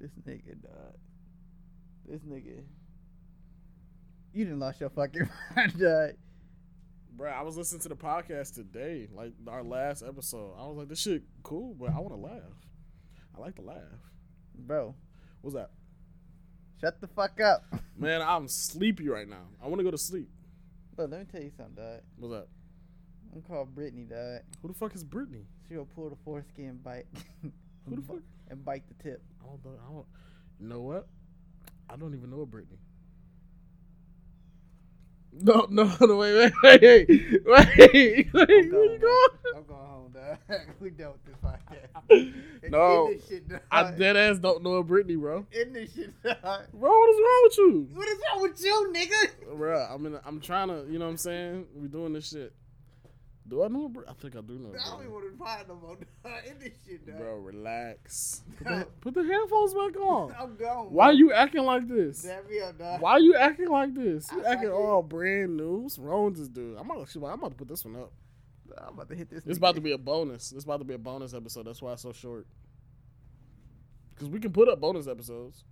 This 0.00 0.10
nigga, 0.26 0.60
dog. 0.60 0.98
This 2.06 2.20
nigga. 2.22 2.62
You 4.32 4.44
didn't 4.44 4.60
lost 4.60 4.80
your 4.80 4.90
fucking 4.90 5.28
mind, 5.56 5.78
dog. 5.78 6.12
bro. 7.16 7.30
I 7.30 7.42
was 7.42 7.56
listening 7.56 7.82
to 7.82 7.88
the 7.90 7.96
podcast 7.96 8.54
today, 8.54 9.08
like 9.14 9.32
our 9.46 9.62
last 9.62 10.02
episode. 10.06 10.54
I 10.58 10.66
was 10.66 10.76
like, 10.78 10.88
this 10.88 11.00
shit 11.00 11.22
cool, 11.42 11.74
but 11.74 11.90
I 11.90 11.98
want 11.98 12.10
to 12.14 12.16
laugh. 12.16 12.42
I 13.36 13.40
like 13.40 13.56
to 13.56 13.62
laugh. 13.62 13.76
Bro, 14.54 14.94
What's 15.40 15.54
that? 15.56 15.70
shut 16.80 17.00
the 17.00 17.06
fuck 17.08 17.40
up. 17.40 17.64
Man, 17.96 18.22
I'm 18.22 18.48
sleepy 18.48 19.08
right 19.08 19.28
now. 19.28 19.44
I 19.62 19.66
want 19.68 19.78
to 19.80 19.84
go 19.84 19.90
to 19.90 19.98
sleep. 19.98 20.28
Bro, 20.96 21.06
let 21.06 21.20
me 21.20 21.26
tell 21.30 21.42
you 21.42 21.50
something, 21.56 21.74
dog. 21.76 22.00
What's 22.16 22.32
that? 22.34 22.46
I'm 23.34 23.42
called 23.42 23.74
Brittany, 23.74 24.04
dog. 24.04 24.40
Who 24.60 24.68
the 24.68 24.74
fuck 24.74 24.94
is 24.94 25.04
Brittany? 25.04 25.46
She'll 25.68 25.84
pull 25.86 26.10
the 26.10 26.16
foreskin 26.24 26.78
bite. 26.82 27.06
Who 27.88 27.96
the 27.96 28.02
fuck? 28.02 28.18
And 28.50 28.64
bite 28.64 28.84
the 28.88 29.02
tip. 29.02 29.22
I 29.42 29.46
don't. 29.62 29.78
I 29.88 29.92
don't. 29.92 30.06
You 30.60 30.68
know 30.68 30.80
what? 30.80 31.06
I 31.88 31.96
don't 31.96 32.14
even 32.14 32.30
know 32.30 32.42
a 32.42 32.46
Brittany. 32.46 32.78
No, 35.32 35.66
no, 35.70 35.84
no, 36.00 36.16
wait, 36.16 36.34
wait, 36.34 36.52
wait, 36.62 36.82
wait, 36.82 37.44
wait. 37.46 38.28
I'm 38.28 38.32
Where 38.32 38.50
you 38.62 38.70
going, 38.70 39.00
going? 39.00 39.28
I'm 39.56 39.64
going 39.64 39.86
home, 39.86 40.12
dog. 40.12 40.38
we 40.80 40.90
done 40.90 41.12
with 41.12 41.24
this 41.24 41.36
podcast. 41.42 42.70
No, 42.70 43.08
this 43.12 43.26
shit, 43.28 43.48
dog. 43.48 43.60
I 43.70 43.90
dead 43.92 44.16
ass 44.16 44.38
don't 44.38 44.62
know 44.62 44.74
a 44.74 44.84
Britney, 44.84 45.18
bro. 45.18 45.46
End 45.52 45.74
this 45.74 45.94
shit, 45.94 46.12
dog. 46.22 46.36
Bro, 46.74 46.90
what 46.90 47.10
is 47.10 47.16
wrong 47.20 47.40
with 47.44 47.58
you? 47.58 47.88
What 47.94 48.08
is 48.08 48.18
wrong 48.30 48.42
with 48.42 48.62
you, 48.62 48.92
nigga? 48.94 49.56
Bro, 49.56 49.88
I 49.90 49.96
mean, 49.96 50.18
I'm 50.24 50.40
trying 50.40 50.68
to, 50.68 50.84
you 50.90 50.98
know 50.98 51.06
what 51.06 51.12
I'm 51.12 51.16
saying? 51.16 51.66
we 51.74 51.88
doing 51.88 52.12
this 52.12 52.28
shit. 52.28 52.52
Do 53.48 53.64
I 53.64 53.68
know 53.68 53.86
a 53.86 53.88
Britney? 53.88 54.08
I 54.08 54.12
think 54.14 54.36
I 54.36 54.40
do 54.40 54.54
know 54.54 54.70
I 54.70 54.90
don't 54.90 55.00
even 55.00 55.10
Britney. 55.10 55.12
want 55.12 55.38
to 55.38 55.44
find 55.44 55.68
no 55.68 55.74
more, 55.74 55.96
dog. 56.24 56.32
This 56.60 56.72
shit, 56.86 57.06
dog. 57.06 57.18
Bro, 57.18 57.34
relax. 57.38 58.42
Put 58.58 58.66
the, 58.66 58.86
put 59.00 59.14
the 59.14 59.24
headphones 59.24 59.74
back 59.74 60.00
on. 60.00 60.34
I'm 60.40 60.56
gone. 60.56 60.86
Why 60.92 61.06
bro. 61.08 61.10
you 61.16 61.32
acting 61.32 61.64
like 61.64 61.88
this? 61.88 62.22
Dab 62.22 62.48
me 62.48 62.60
up, 62.60 62.78
dog. 62.78 63.00
Why 63.00 63.18
you 63.18 63.34
acting 63.34 63.68
like 63.68 63.94
this? 63.94 64.30
You 64.32 64.44
I 64.44 64.52
acting 64.52 64.70
like 64.70 64.78
it. 64.78 64.82
all 64.82 65.02
brand 65.02 65.56
new. 65.56 65.78
What's 65.78 65.98
wrong 65.98 66.26
with 66.26 66.36
this 66.36 66.48
dude? 66.48 66.78
I'm 66.78 66.88
about, 66.88 67.08
to, 67.08 67.26
I'm 67.26 67.32
about 67.38 67.50
to 67.50 67.56
put 67.56 67.68
this 67.68 67.84
one 67.84 67.96
up. 67.96 68.12
I'm 68.78 68.94
about 68.94 69.08
to 69.10 69.14
hit 69.16 69.28
this. 69.28 69.42
This 69.42 69.56
nigga. 69.56 69.60
about 69.60 69.74
to 69.74 69.80
be 69.80 69.92
a 69.92 69.98
bonus. 69.98 70.50
This 70.50 70.64
about 70.64 70.78
to 70.78 70.84
be 70.84 70.94
a 70.94 70.98
bonus 70.98 71.34
episode. 71.34 71.66
That's 71.66 71.82
why 71.82 71.92
it's 71.92 72.02
so 72.02 72.12
short. 72.12 72.46
Cause 74.16 74.28
we 74.28 74.38
can 74.38 74.52
put 74.52 74.68
up 74.68 74.80
bonus 74.80 75.08
episodes. 75.08 75.64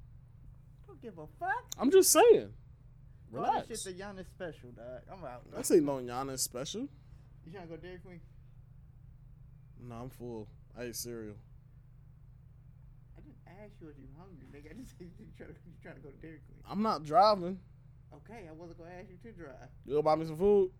Don't 0.87 1.00
give 1.00 1.16
a 1.18 1.26
fuck. 1.38 1.64
I'm 1.78 1.90
just 1.90 2.11
saying. 2.11 2.52
All 3.33 3.42
Relax. 3.42 3.68
this 3.68 3.85
shit 3.85 3.96
the 3.96 4.02
Giannis 4.02 4.26
special, 4.26 4.70
dog. 4.72 5.02
I'm 5.11 5.24
out. 5.24 5.48
dog. 5.48 5.59
This 5.59 5.70
ain't 5.70 5.85
no 5.85 5.98
Giannis 5.98 6.40
special. 6.40 6.88
You 7.44 7.53
trying 7.53 7.68
to 7.68 7.74
go 7.74 7.76
Dairy 7.76 7.98
Queen? 7.98 8.20
No, 9.88 9.94
I'm 9.94 10.11
full. 10.11 10.46
I 10.79 10.85
ate 10.85 10.96
cereal. 10.96 11.35
I 13.16 13.20
didn't 13.22 13.38
ask 13.46 13.72
you 13.81 13.88
if 13.88 13.96
you 13.98 14.05
were 14.12 14.20
hungry, 14.22 14.46
nigga. 14.53 14.70
I 14.76 14.81
just 14.81 14.96
said 14.98 15.09
you 15.18 15.26
trying 15.37 15.50
to, 15.50 15.55
you 15.66 15.72
trying 15.83 15.96
to 15.96 16.00
go 16.00 16.11
to 16.11 16.16
Dairy 16.16 16.40
Queen. 16.46 16.61
I'm 16.68 16.83
not 16.83 17.05
driving. 17.05 17.59
Okay, 18.12 18.46
I 18.48 18.53
wasn't 18.53 18.79
gonna 18.79 18.90
ask 18.98 19.09
you 19.11 19.31
to 19.31 19.37
drive. 19.37 19.68
You 19.87 19.94
go 19.94 20.03
buy 20.03 20.16
me 20.16 20.26
some 20.26 20.37
food. 20.37 20.70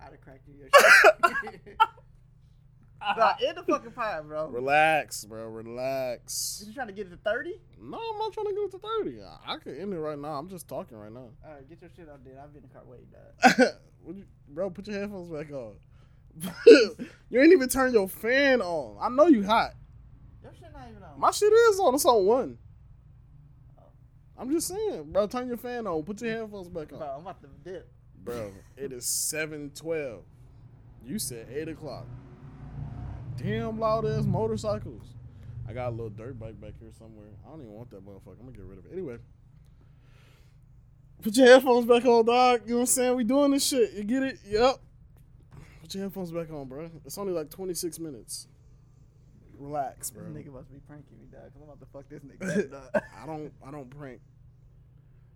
I'd 0.00 0.10
have 0.12 0.20
cracked 0.20 0.46
you 0.48 0.54
your 0.58 0.68
shit. 1.52 1.76
Nah, 3.16 3.32
in 3.48 3.54
the 3.54 3.62
fucking 3.62 3.92
pie, 3.92 4.20
bro. 4.20 4.48
Relax, 4.48 5.24
bro. 5.24 5.46
Relax. 5.48 6.62
You 6.66 6.74
trying 6.74 6.88
to 6.88 6.92
get 6.92 7.06
it 7.06 7.10
to 7.10 7.16
30? 7.16 7.58
No, 7.80 7.98
I'm 7.98 8.18
not 8.18 8.32
trying 8.32 8.46
to 8.48 8.52
get 8.52 8.62
it 8.64 8.70
to 8.72 8.78
30. 8.78 9.22
I, 9.22 9.54
I 9.54 9.56
can 9.58 9.74
end 9.76 9.94
it 9.94 9.98
right 9.98 10.18
now. 10.18 10.34
I'm 10.38 10.48
just 10.48 10.68
talking 10.68 10.98
right 10.98 11.10
now. 11.12 11.28
Alright, 11.44 11.68
get 11.68 11.80
your 11.80 11.90
shit 11.96 12.08
out 12.10 12.22
dude. 12.24 12.34
I'll 12.40 12.48
be 12.48 12.58
in 12.58 12.62
the 12.64 12.68
car 12.68 12.82
waiting, 12.84 13.06
dog. 13.10 13.74
You- 14.06 14.24
bro, 14.48 14.70
put 14.70 14.86
your 14.88 14.98
headphones 15.00 15.28
back 15.28 15.50
on. 15.52 15.74
you 17.28 17.40
ain't 17.40 17.52
even 17.52 17.68
turn 17.68 17.92
your 17.92 18.08
fan 18.08 18.60
on. 18.62 18.96
I 19.00 19.08
know 19.14 19.26
you 19.26 19.44
hot. 19.44 19.72
Your 20.42 20.52
shit 20.54 20.72
not 20.72 20.88
even 20.90 21.02
on. 21.02 21.18
My 21.20 21.30
shit 21.30 21.52
is 21.52 21.78
on. 21.80 21.94
It's 21.94 22.04
on 22.06 22.24
one. 22.24 22.58
Oh. 23.78 23.82
I'm 24.38 24.50
just 24.50 24.68
saying, 24.68 25.10
bro. 25.12 25.26
Turn 25.26 25.48
your 25.48 25.56
fan 25.58 25.86
on. 25.86 26.02
Put 26.02 26.22
your 26.22 26.30
headphones 26.32 26.68
back 26.68 26.88
Bro, 26.88 26.98
on, 26.98 27.14
I'm 27.16 27.20
about 27.20 27.42
to 27.42 27.48
dip. 27.62 27.90
bro. 28.24 28.52
It 28.76 28.92
is 28.92 29.04
seven 29.06 29.70
twelve. 29.74 30.22
You 31.04 31.18
said 31.18 31.48
eight 31.54 31.68
o'clock. 31.68 32.06
Damn 33.42 33.78
loud 33.78 34.04
ass 34.06 34.24
motorcycles. 34.24 35.02
I 35.68 35.72
got 35.72 35.88
a 35.88 35.90
little 35.90 36.10
dirt 36.10 36.38
bike 36.38 36.60
back 36.60 36.72
here 36.80 36.90
somewhere. 36.98 37.28
I 37.46 37.50
don't 37.50 37.60
even 37.60 37.72
want 37.72 37.90
that 37.90 38.04
motherfucker. 38.04 38.38
I'm 38.40 38.46
gonna 38.46 38.56
get 38.56 38.64
rid 38.64 38.78
of 38.78 38.86
it 38.86 38.92
anyway. 38.92 39.18
Put 41.22 41.36
your 41.36 41.46
headphones 41.46 41.86
back 41.86 42.04
on, 42.06 42.24
dog. 42.24 42.62
You 42.64 42.70
know 42.70 42.74
what 42.76 42.80
I'm 42.80 42.86
saying? 42.86 43.16
We 43.16 43.24
doing 43.24 43.52
this 43.52 43.66
shit. 43.66 43.92
You 43.92 44.04
get 44.04 44.22
it? 44.22 44.38
Yep. 44.48 44.76
Put 45.82 45.94
your 45.94 46.04
headphones 46.04 46.32
back 46.32 46.50
on, 46.50 46.66
bro. 46.66 46.90
It's 47.04 47.18
only 47.18 47.32
like 47.32 47.50
26 47.50 47.98
minutes. 47.98 48.48
Relax, 49.58 50.10
bro. 50.10 50.24
This 50.24 50.32
nigga 50.46 50.52
must 50.52 50.70
be 50.72 50.78
pranking 50.86 51.18
me, 51.18 51.26
dog. 51.30 51.50
I'm 51.54 51.62
about 51.62 51.80
to 51.80 51.86
fuck 51.86 52.08
this 52.08 52.22
nigga 52.22 52.72
up. 52.94 53.04
I 53.22 53.26
don't. 53.26 53.52
I 53.66 53.70
don't 53.70 53.90
prank. 53.90 54.20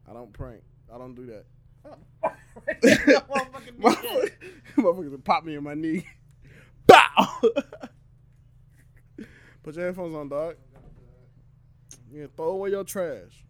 I 0.09 0.13
don't 0.15 0.33
prank. 0.33 0.63
I 0.93 0.99
don't 0.99 1.15
do 1.15 1.27
that. 1.27 1.45
Motherfucker- 4.77 5.25
pop 5.25 5.45
me 5.45 5.55
in 5.55 5.63
my 5.63 5.75
knee. 5.75 6.07
Bow. 6.87 7.41
Put 9.65 9.77
your 9.77 9.87
headphones 9.87 10.15
on, 10.15 10.29
dog. 10.29 10.57
Yeah, 12.13 12.27
throw 12.37 12.51
away 12.51 12.71
your 12.71 12.85
trash. 12.85 13.45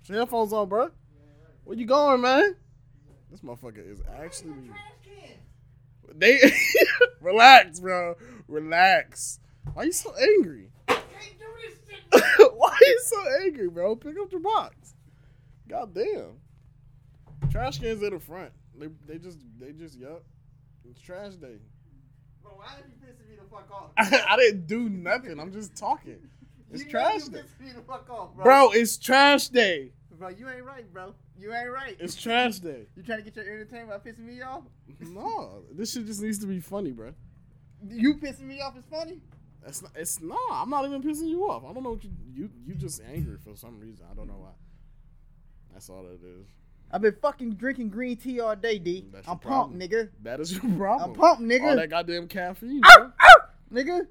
Put 0.00 0.10
your 0.10 0.18
headphones 0.20 0.52
on, 0.52 0.68
bro. 0.68 0.90
Where 1.64 1.76
you 1.76 1.86
going, 1.86 2.20
man? 2.20 2.54
This 3.32 3.40
motherfucker 3.40 3.90
is 3.90 4.00
actually. 4.16 4.70
They 6.14 6.38
relax, 7.20 7.80
bro. 7.80 8.14
Relax. 8.46 9.40
Why 9.74 9.82
you 9.82 9.92
so 9.92 10.14
angry? 10.14 10.70
Why 10.86 11.00
are 12.10 12.86
you 12.86 13.00
so 13.04 13.24
angry, 13.42 13.68
bro? 13.68 13.96
Pick 13.96 14.16
up 14.20 14.30
your 14.30 14.40
box. 14.40 14.94
God 15.66 15.92
damn. 15.92 16.38
Trash 17.50 17.80
cans 17.80 18.04
at 18.04 18.12
the 18.12 18.20
front. 18.20 18.52
They 18.78 18.86
they 19.08 19.18
just 19.18 19.40
they 19.58 19.72
just 19.72 19.98
yup. 19.98 20.22
It's 20.88 21.00
trash 21.00 21.32
day. 21.34 21.58
Bro, 22.40 22.52
why 22.52 22.66
are 22.66 22.78
you 22.86 22.94
pissing 23.04 23.25
fuck 23.50 23.68
off? 23.70 23.90
I, 23.98 24.36
didn't 24.36 24.66
do 24.66 24.88
nothing. 24.88 25.38
I'm 25.38 25.52
just 25.52 25.76
talking. 25.76 26.18
It's 26.70 26.84
You 26.84 26.90
trash 26.90 27.24
day. 27.24 27.40
pissing 27.40 27.66
me 27.66 27.72
the 27.72 27.82
fuck 27.82 28.08
off, 28.10 28.34
bro. 28.34 28.44
Bro, 28.44 28.70
it's 28.72 28.96
trash 28.96 29.48
day. 29.48 29.92
Bro, 30.18 30.30
you 30.30 30.48
ain't 30.48 30.64
right, 30.64 30.90
bro. 30.92 31.14
You 31.38 31.54
ain't 31.54 31.70
right. 31.70 31.96
It's 32.00 32.14
trash 32.14 32.58
day. 32.58 32.86
You 32.96 33.02
trying 33.02 33.18
to 33.18 33.24
get 33.24 33.36
your 33.36 33.44
entertainment 33.44 34.04
by 34.04 34.10
pissing 34.10 34.26
me 34.26 34.40
off? 34.40 34.62
No, 35.00 35.62
this 35.72 35.92
shit 35.92 36.06
just 36.06 36.22
needs 36.22 36.38
to 36.38 36.46
be 36.46 36.60
funny, 36.60 36.92
bro. 36.92 37.12
You 37.86 38.14
pissing 38.14 38.42
me 38.42 38.60
off 38.60 38.76
is 38.76 38.84
funny? 38.90 39.20
That's 39.62 39.82
not. 39.82 39.92
It's 39.94 40.20
no. 40.20 40.38
I'm 40.50 40.70
not 40.70 40.86
even 40.86 41.02
pissing 41.02 41.28
you 41.28 41.44
off. 41.50 41.64
I 41.68 41.72
don't 41.72 41.82
know 41.82 41.90
what 41.90 42.04
you 42.04 42.10
you 42.34 42.50
you 42.66 42.74
just 42.74 43.02
angry 43.12 43.36
for 43.36 43.56
some 43.56 43.78
reason. 43.78 44.06
I 44.10 44.14
don't 44.14 44.28
know 44.28 44.38
why. 44.38 44.52
That's 45.72 45.90
all 45.90 46.04
that 46.04 46.24
is. 46.24 46.46
I've 46.90 47.02
been 47.02 47.16
fucking 47.20 47.54
drinking 47.54 47.90
green 47.90 48.16
tea 48.16 48.40
all 48.40 48.54
day, 48.54 48.78
D. 48.78 49.06
That's 49.12 49.26
I'm 49.26 49.38
pumped, 49.38 49.76
nigga. 49.76 50.08
That 50.22 50.40
is 50.40 50.52
your 50.52 50.60
problem. 50.76 51.10
I'm 51.10 51.16
pumped, 51.16 51.42
nigga. 51.42 51.70
All 51.70 51.76
that 51.76 51.90
goddamn 51.90 52.28
caffeine, 52.28 52.80
ah, 52.84 53.12
Ow, 53.20 53.25
bro. 53.70 53.82
ow, 53.82 53.84
nigga. 53.84 54.06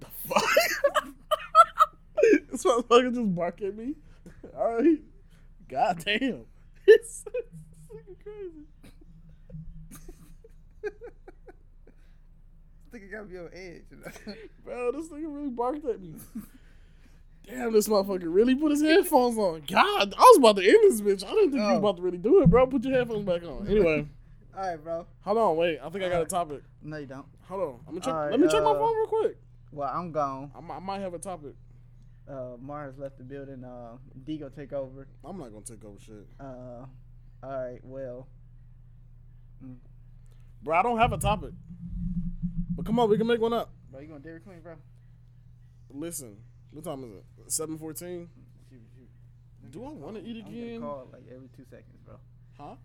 this 2.51 2.63
motherfucker 2.63 3.13
just 3.13 3.35
bark 3.35 3.61
at 3.61 3.75
me. 3.75 3.95
All 4.57 4.75
right. 4.77 4.99
God 5.69 6.03
damn. 6.05 6.45
It's 6.87 7.23
fucking 7.89 8.15
crazy. 8.23 8.65
nigga 12.93 13.11
got 13.11 13.29
me 13.29 13.37
on 13.37 13.49
edge. 13.53 13.83
you 13.91 13.97
know? 13.97 14.33
Bro, 14.63 14.91
this 14.93 15.07
nigga 15.09 15.23
really 15.35 15.49
barked 15.49 15.85
at 15.85 15.99
me. 16.01 16.13
Damn, 17.47 17.73
this 17.73 17.87
motherfucker 17.87 18.21
really 18.33 18.55
put 18.55 18.71
his 18.71 18.81
headphones 18.81 19.37
on. 19.37 19.63
God, 19.67 20.13
I 20.17 20.19
was 20.21 20.37
about 20.37 20.55
to 20.57 20.63
end 20.67 20.79
this 20.83 21.01
bitch. 21.01 21.23
I 21.27 21.31
didn't 21.31 21.51
think 21.51 21.55
you 21.61 21.67
Oh. 21.67 21.69
was 21.71 21.77
about 21.79 21.97
to 21.97 22.01
really 22.03 22.17
do 22.17 22.41
it, 22.41 22.49
bro. 22.49 22.65
Put 22.67 22.83
your 22.85 22.93
headphones 22.97 23.25
back 23.25 23.43
on. 23.43 23.67
Anyway, 23.67 24.07
all 24.57 24.67
right, 24.69 24.81
bro. 24.83 25.05
hold 25.21 25.37
on, 25.37 25.55
wait. 25.57 25.79
I 25.83 25.89
think 25.89 26.03
I 26.05 26.09
got 26.09 26.21
a 26.21 26.25
topic. 26.25 26.61
No, 26.81 26.97
you 26.97 27.05
don't. 27.05 27.25
Hold 27.49 27.61
on. 27.61 27.79
I'm 27.87 27.93
gonna 27.95 27.99
check. 28.01 28.13
All 28.13 28.19
right, 28.21 28.31
let 28.31 28.39
me 28.39 28.47
check 28.47 28.63
my 28.63 28.71
uh, 28.71 28.79
phone 28.79 28.95
real 28.95 29.07
quick. 29.07 29.37
Well, 29.75 29.91
I'm 29.93 30.13
gone. 30.13 30.51
I, 30.55 30.61
mi- 30.61 30.71
I 30.73 30.79
might 30.79 30.99
have 31.01 31.13
a 31.13 31.19
topic. 31.19 31.53
Uh, 32.29 32.55
Mars 32.61 32.97
left 32.97 33.17
the 33.17 33.25
building. 33.25 33.65
Uh, 33.65 33.97
D 34.25 34.37
go 34.37 34.47
take 34.47 34.71
over. 34.71 35.05
I'm 35.23 35.37
not 35.37 35.51
gonna 35.51 35.65
take 35.65 35.83
over 35.83 35.99
shit, 35.99 36.25
Uh, 36.39 36.43
all 36.45 36.87
right. 37.43 37.79
Well, 37.83 38.27
bro. 40.63 40.77
I 40.77 40.81
don't 40.81 40.97
have 40.97 41.11
a 41.11 41.17
topic. 41.17 41.51
But 42.75 42.85
come 42.85 42.99
on, 42.99 43.09
we 43.09 43.17
can 43.17 43.27
make 43.27 43.41
one 43.41 43.51
up. 43.51 43.69
bro, 43.91 43.99
you 43.99 44.07
going 44.07 44.21
to 44.21 44.27
Dairy 44.27 44.39
Queen, 44.39 44.61
bro? 44.61 44.75
Listen, 45.89 46.37
what 46.71 46.85
time 46.85 47.03
is 47.03 47.11
it? 47.11 47.51
Seven 47.51 47.77
fourteen. 47.77 48.29
Shoot, 48.69 48.79
shoot. 48.95 49.71
Do 49.71 49.85
I 49.85 49.89
want 49.91 50.15
to 50.15 50.23
eat 50.23 50.37
again? 50.37 50.45
I'm 50.47 50.51
gonna 50.51 50.55
get 50.55 50.63
a 50.63 50.67
again? 50.69 50.81
call 50.81 51.07
like 51.11 51.23
every 51.35 51.49
two 51.55 51.65
seconds, 51.69 51.99
bro. 52.05 52.15
Huh? 52.57 52.75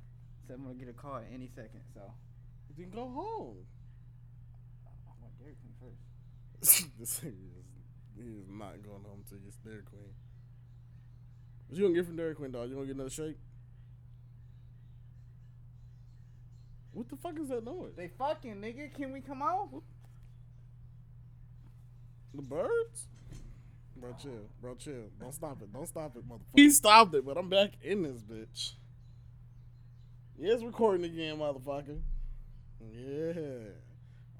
So 0.48 0.54
I'm 0.54 0.62
gonna 0.64 0.74
get 0.74 0.88
a 0.88 0.92
call 0.92 1.16
at 1.16 1.26
any 1.32 1.48
second. 1.54 1.82
So 1.94 2.00
Then 2.76 2.90
go 2.90 3.02
home. 3.08 3.64
I 5.06 5.12
want 5.22 5.38
Dairy 5.38 5.54
Queen 5.62 5.72
first. 5.80 6.02
this 6.98 7.20
nigga 7.20 7.28
is, 7.28 7.66
he 8.16 8.22
is 8.22 8.48
not 8.48 8.82
going 8.82 9.02
home 9.02 9.24
to 9.30 9.34
he 9.36 9.40
gets 9.40 9.56
Dairy 9.56 9.82
Queen. 9.82 10.12
What 11.68 11.78
you 11.78 11.84
gonna 11.84 11.94
get 11.94 12.06
from 12.06 12.16
Dairy 12.16 12.34
Queen, 12.34 12.50
dog? 12.50 12.68
You 12.68 12.74
gonna 12.74 12.86
get 12.86 12.96
another 12.96 13.10
shake? 13.10 13.36
What 16.92 17.08
the 17.08 17.16
fuck 17.16 17.38
is 17.38 17.48
that 17.48 17.64
noise? 17.64 17.92
They 17.96 18.08
fucking 18.08 18.56
nigga. 18.56 18.92
Can 18.92 19.12
we 19.12 19.20
come 19.20 19.40
on? 19.40 19.80
The 22.34 22.42
birds? 22.42 23.06
Bro, 23.96 24.16
chill. 24.20 24.48
Bro, 24.60 24.74
chill. 24.74 25.10
Don't 25.18 25.32
stop 25.32 25.62
it. 25.62 25.72
Don't 25.72 25.86
stop 25.86 26.16
it, 26.16 26.28
motherfucker. 26.28 26.56
He 26.56 26.70
stopped 26.70 27.14
it, 27.14 27.24
but 27.24 27.38
I'm 27.38 27.48
back 27.48 27.70
in 27.82 28.02
this 28.02 28.22
bitch. 28.22 28.72
Yeah, 30.38 30.54
it's 30.54 30.62
recording 30.62 31.04
again, 31.04 31.38
motherfucker. 31.38 32.00
Yeah. 32.92 33.70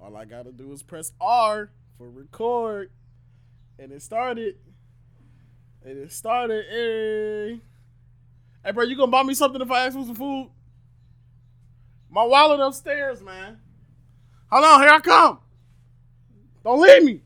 All 0.03 0.17
I 0.17 0.25
gotta 0.25 0.53
do 0.53 0.73
is 0.73 0.83
press 0.83 1.13
R 1.21 1.71
for 2.01 2.09
record. 2.09 2.91
And 3.79 3.93
it 3.93 4.01
started. 4.01 4.57
And 5.85 5.99
it 5.99 6.11
started. 6.13 6.65
Hey. 6.71 7.61
Hey, 8.65 8.73
bro, 8.73 8.85
you 8.85 8.97
gonna 8.97 9.11
buy 9.11 9.23
me 9.23 9.35
something 9.35 9.61
if 9.61 9.71
I 9.71 9.85
ask 9.85 9.97
for 9.97 10.05
some 10.05 10.15
food? 10.15 10.51
My 12.11 12.25
wallet 12.25 12.61
upstairs, 12.61 13.23
man. 13.23 13.59
Hold 14.51 14.65
on, 14.65 14.81
here 14.81 14.91
I 14.91 15.01
come. 15.01 15.39
Don't 16.65 16.81
leave 16.81 17.05
me. 17.05 17.21